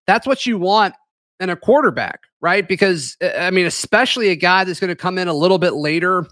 that's 0.06 0.28
what 0.28 0.45
you 0.45 0.60
want 0.60 0.93
in 1.39 1.50
a 1.50 1.56
quarterback, 1.56 2.21
right? 2.41 2.67
Because 2.67 3.15
uh, 3.21 3.32
I 3.38 3.51
mean, 3.51 3.65
especially 3.65 4.30
a 4.30 4.36
guy 4.36 4.63
that's 4.63 4.80
going 4.80 4.89
to 4.89 4.95
come 4.95 5.17
in 5.17 5.27
a 5.27 5.34
little 5.34 5.60
bit 5.60 5.73
later 5.73 6.27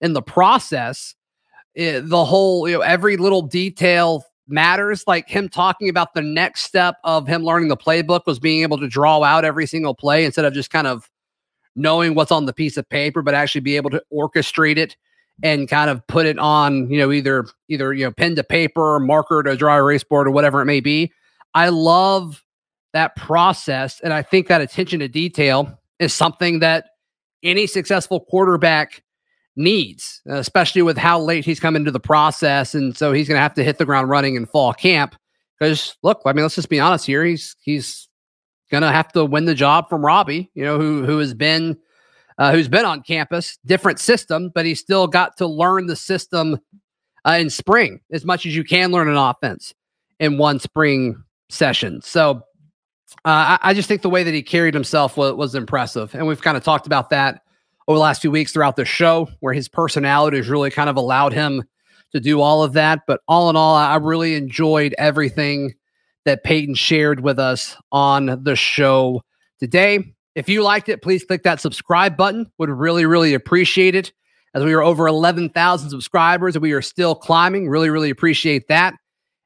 in 0.00 0.12
the 0.12 0.22
process, 0.22 1.14
it, 1.74 1.96
eh, 1.96 2.00
the 2.02 2.24
whole, 2.24 2.68
you 2.68 2.76
know, 2.76 2.82
every 2.82 3.16
little 3.16 3.42
detail 3.42 4.24
matters. 4.48 5.04
Like 5.06 5.28
him 5.28 5.48
talking 5.48 5.88
about 5.88 6.14
the 6.14 6.22
next 6.22 6.64
step 6.64 6.96
of 7.04 7.26
him 7.26 7.42
learning 7.42 7.68
the 7.68 7.76
playbook 7.76 8.26
was 8.26 8.38
being 8.38 8.62
able 8.62 8.78
to 8.78 8.88
draw 8.88 9.22
out 9.22 9.44
every 9.44 9.66
single 9.66 9.94
play 9.94 10.24
instead 10.24 10.44
of 10.44 10.52
just 10.52 10.70
kind 10.70 10.86
of 10.86 11.08
knowing 11.74 12.14
what's 12.14 12.32
on 12.32 12.44
the 12.44 12.52
piece 12.52 12.76
of 12.76 12.88
paper, 12.88 13.22
but 13.22 13.34
actually 13.34 13.62
be 13.62 13.76
able 13.76 13.90
to 13.90 14.02
orchestrate 14.12 14.76
it 14.76 14.96
and 15.42 15.68
kind 15.68 15.88
of 15.88 16.06
put 16.06 16.26
it 16.26 16.38
on, 16.38 16.90
you 16.90 16.98
know, 16.98 17.10
either 17.10 17.46
either 17.68 17.92
you 17.92 18.04
know, 18.04 18.12
pen 18.12 18.36
to 18.36 18.44
paper, 18.44 18.96
or 18.96 19.00
marker 19.00 19.42
to 19.42 19.56
dry 19.56 19.76
erase 19.76 20.04
board, 20.04 20.26
or 20.26 20.30
whatever 20.30 20.60
it 20.60 20.66
may 20.66 20.80
be. 20.80 21.12
I 21.54 21.68
love 21.68 22.41
that 22.92 23.16
process. 23.16 24.00
And 24.00 24.12
I 24.12 24.22
think 24.22 24.48
that 24.48 24.60
attention 24.60 25.00
to 25.00 25.08
detail 25.08 25.78
is 25.98 26.12
something 26.12 26.60
that 26.60 26.86
any 27.42 27.66
successful 27.66 28.20
quarterback 28.20 29.02
needs, 29.56 30.20
especially 30.26 30.82
with 30.82 30.96
how 30.96 31.20
late 31.20 31.44
he's 31.44 31.60
come 31.60 31.76
into 31.76 31.90
the 31.90 32.00
process. 32.00 32.74
And 32.74 32.96
so 32.96 33.12
he's 33.12 33.28
going 33.28 33.36
to 33.36 33.42
have 33.42 33.54
to 33.54 33.64
hit 33.64 33.78
the 33.78 33.84
ground 33.84 34.08
running 34.08 34.34
in 34.34 34.46
fall 34.46 34.72
camp. 34.72 35.16
Because 35.58 35.96
look, 36.02 36.22
I 36.26 36.32
mean, 36.32 36.42
let's 36.42 36.54
just 36.54 36.68
be 36.68 36.80
honest 36.80 37.06
here. 37.06 37.24
He's 37.24 37.56
he's 37.60 38.08
going 38.70 38.82
to 38.82 38.90
have 38.90 39.12
to 39.12 39.24
win 39.24 39.44
the 39.44 39.54
job 39.54 39.88
from 39.88 40.04
Robbie, 40.04 40.50
you 40.54 40.64
know, 40.64 40.78
who 40.78 41.04
who 41.04 41.18
has 41.18 41.34
been 41.34 41.78
uh, 42.38 42.52
who's 42.52 42.68
been 42.68 42.84
on 42.84 43.02
campus, 43.02 43.58
different 43.64 44.00
system, 44.00 44.50
but 44.54 44.64
he's 44.64 44.80
still 44.80 45.06
got 45.06 45.36
to 45.36 45.46
learn 45.46 45.86
the 45.86 45.96
system 45.96 46.58
uh, 47.26 47.36
in 47.38 47.50
spring 47.50 48.00
as 48.10 48.24
much 48.24 48.46
as 48.46 48.56
you 48.56 48.64
can 48.64 48.90
learn 48.90 49.08
an 49.08 49.16
offense 49.16 49.74
in 50.18 50.38
one 50.38 50.58
spring 50.58 51.22
session. 51.48 52.00
So 52.02 52.42
uh, 53.24 53.58
I, 53.62 53.70
I, 53.70 53.74
just 53.74 53.88
think 53.88 54.02
the 54.02 54.10
way 54.10 54.24
that 54.24 54.34
he 54.34 54.42
carried 54.42 54.74
himself 54.74 55.16
was, 55.16 55.34
was 55.34 55.54
impressive. 55.54 56.14
And 56.14 56.26
we've 56.26 56.42
kind 56.42 56.56
of 56.56 56.64
talked 56.64 56.86
about 56.86 57.10
that 57.10 57.42
over 57.88 57.96
the 57.96 58.02
last 58.02 58.20
few 58.20 58.30
weeks 58.30 58.52
throughout 58.52 58.76
the 58.76 58.84
show, 58.84 59.28
where 59.40 59.54
his 59.54 59.68
personality 59.68 60.38
has 60.38 60.48
really 60.48 60.70
kind 60.70 60.90
of 60.90 60.96
allowed 60.96 61.32
him 61.32 61.62
to 62.12 62.20
do 62.20 62.40
all 62.40 62.62
of 62.62 62.74
that. 62.74 63.00
But 63.06 63.20
all 63.28 63.50
in 63.50 63.56
all, 63.56 63.74
I 63.74 63.96
really 63.96 64.34
enjoyed 64.34 64.94
everything 64.98 65.74
that 66.24 66.44
Payton 66.44 66.74
shared 66.74 67.20
with 67.20 67.38
us 67.38 67.76
on 67.90 68.42
the 68.42 68.56
show 68.56 69.22
today. 69.58 70.14
If 70.34 70.48
you 70.48 70.62
liked 70.62 70.88
it, 70.88 71.02
please 71.02 71.24
click 71.24 71.42
that 71.42 71.60
subscribe 71.60 72.16
button. 72.16 72.50
Would 72.58 72.70
really, 72.70 73.06
really 73.06 73.34
appreciate 73.34 73.94
it. 73.94 74.12
As 74.54 74.62
we 74.62 74.74
are 74.74 74.82
over 74.82 75.06
11,000 75.06 75.90
subscribers 75.90 76.56
and 76.56 76.62
we 76.62 76.72
are 76.72 76.82
still 76.82 77.14
climbing, 77.14 77.68
really, 77.68 77.88
really 77.88 78.10
appreciate 78.10 78.68
that. 78.68 78.94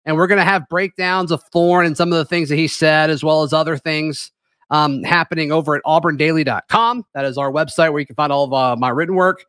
And 0.06 0.16
we're 0.16 0.28
going 0.28 0.38
to 0.38 0.44
have 0.44 0.68
breakdowns 0.68 1.30
of 1.30 1.42
Thorne 1.52 1.84
and 1.84 1.96
some 1.96 2.12
of 2.12 2.18
the 2.18 2.24
things 2.24 2.48
that 2.48 2.56
he 2.56 2.68
said, 2.68 3.10
as 3.10 3.22
well 3.22 3.42
as 3.42 3.52
other 3.52 3.76
things 3.76 4.30
um, 4.70 5.02
happening 5.02 5.52
over 5.52 5.74
at 5.74 5.82
auburndaily.com. 5.84 7.04
That 7.14 7.24
is 7.24 7.36
our 7.36 7.50
website 7.50 7.90
where 7.90 8.00
you 8.00 8.06
can 8.06 8.16
find 8.16 8.32
all 8.32 8.44
of 8.44 8.52
uh, 8.52 8.76
my 8.76 8.88
written 8.88 9.16
work. 9.16 9.44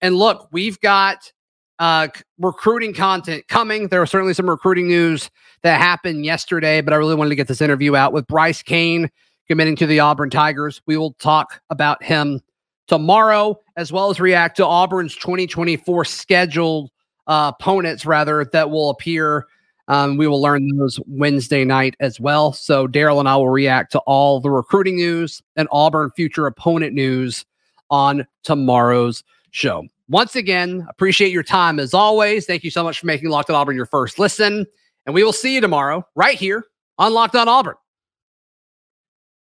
And 0.00 0.16
look, 0.16 0.48
we've 0.52 0.78
got 0.80 1.32
uh, 1.78 2.08
recruiting 2.38 2.92
content 2.92 3.48
coming. 3.48 3.88
There 3.88 4.00
was 4.00 4.10
certainly 4.10 4.34
some 4.34 4.48
recruiting 4.48 4.86
news 4.86 5.30
that 5.62 5.80
happened 5.80 6.24
yesterday, 6.24 6.80
but 6.80 6.92
I 6.92 6.96
really 6.96 7.14
wanted 7.14 7.30
to 7.30 7.36
get 7.36 7.48
this 7.48 7.62
interview 7.62 7.96
out 7.96 8.12
with 8.12 8.26
Bryce 8.26 8.62
Kane 8.62 9.10
committing 9.48 9.76
to 9.76 9.86
the 9.86 10.00
Auburn 10.00 10.30
Tigers. 10.30 10.80
We 10.86 10.96
will 10.96 11.14
talk 11.14 11.60
about 11.70 12.02
him 12.02 12.40
tomorrow, 12.86 13.58
as 13.76 13.92
well 13.92 14.10
as 14.10 14.20
react 14.20 14.56
to 14.58 14.66
Auburn's 14.66 15.14
2024 15.16 16.04
scheduled 16.04 16.90
uh, 17.26 17.52
opponents, 17.58 18.04
rather, 18.04 18.44
that 18.52 18.70
will 18.70 18.90
appear 18.90 19.46
um, 19.88 20.16
we 20.16 20.26
will 20.26 20.40
learn 20.40 20.68
those 20.76 20.98
Wednesday 21.06 21.64
night 21.64 21.96
as 22.00 22.20
well. 22.20 22.52
So 22.52 22.86
Daryl 22.86 23.18
and 23.18 23.28
I 23.28 23.36
will 23.36 23.48
react 23.48 23.92
to 23.92 23.98
all 24.00 24.40
the 24.40 24.50
recruiting 24.50 24.96
news 24.96 25.42
and 25.56 25.68
Auburn 25.72 26.10
future 26.16 26.46
opponent 26.46 26.94
news 26.94 27.44
on 27.90 28.26
tomorrow's 28.42 29.22
show. 29.50 29.86
Once 30.08 30.36
again, 30.36 30.86
appreciate 30.88 31.32
your 31.32 31.42
time 31.42 31.78
as 31.80 31.94
always. 31.94 32.46
Thank 32.46 32.64
you 32.64 32.70
so 32.70 32.82
much 32.82 33.00
for 33.00 33.06
making 33.06 33.30
Locked 33.30 33.50
on 33.50 33.56
Auburn 33.56 33.76
your 33.76 33.86
first 33.86 34.18
listen. 34.18 34.66
And 35.06 35.14
we 35.14 35.24
will 35.24 35.32
see 35.32 35.54
you 35.54 35.60
tomorrow 35.60 36.06
right 36.14 36.38
here 36.38 36.64
on 36.98 37.12
Locked 37.12 37.34
on 37.34 37.48
Auburn. 37.48 37.74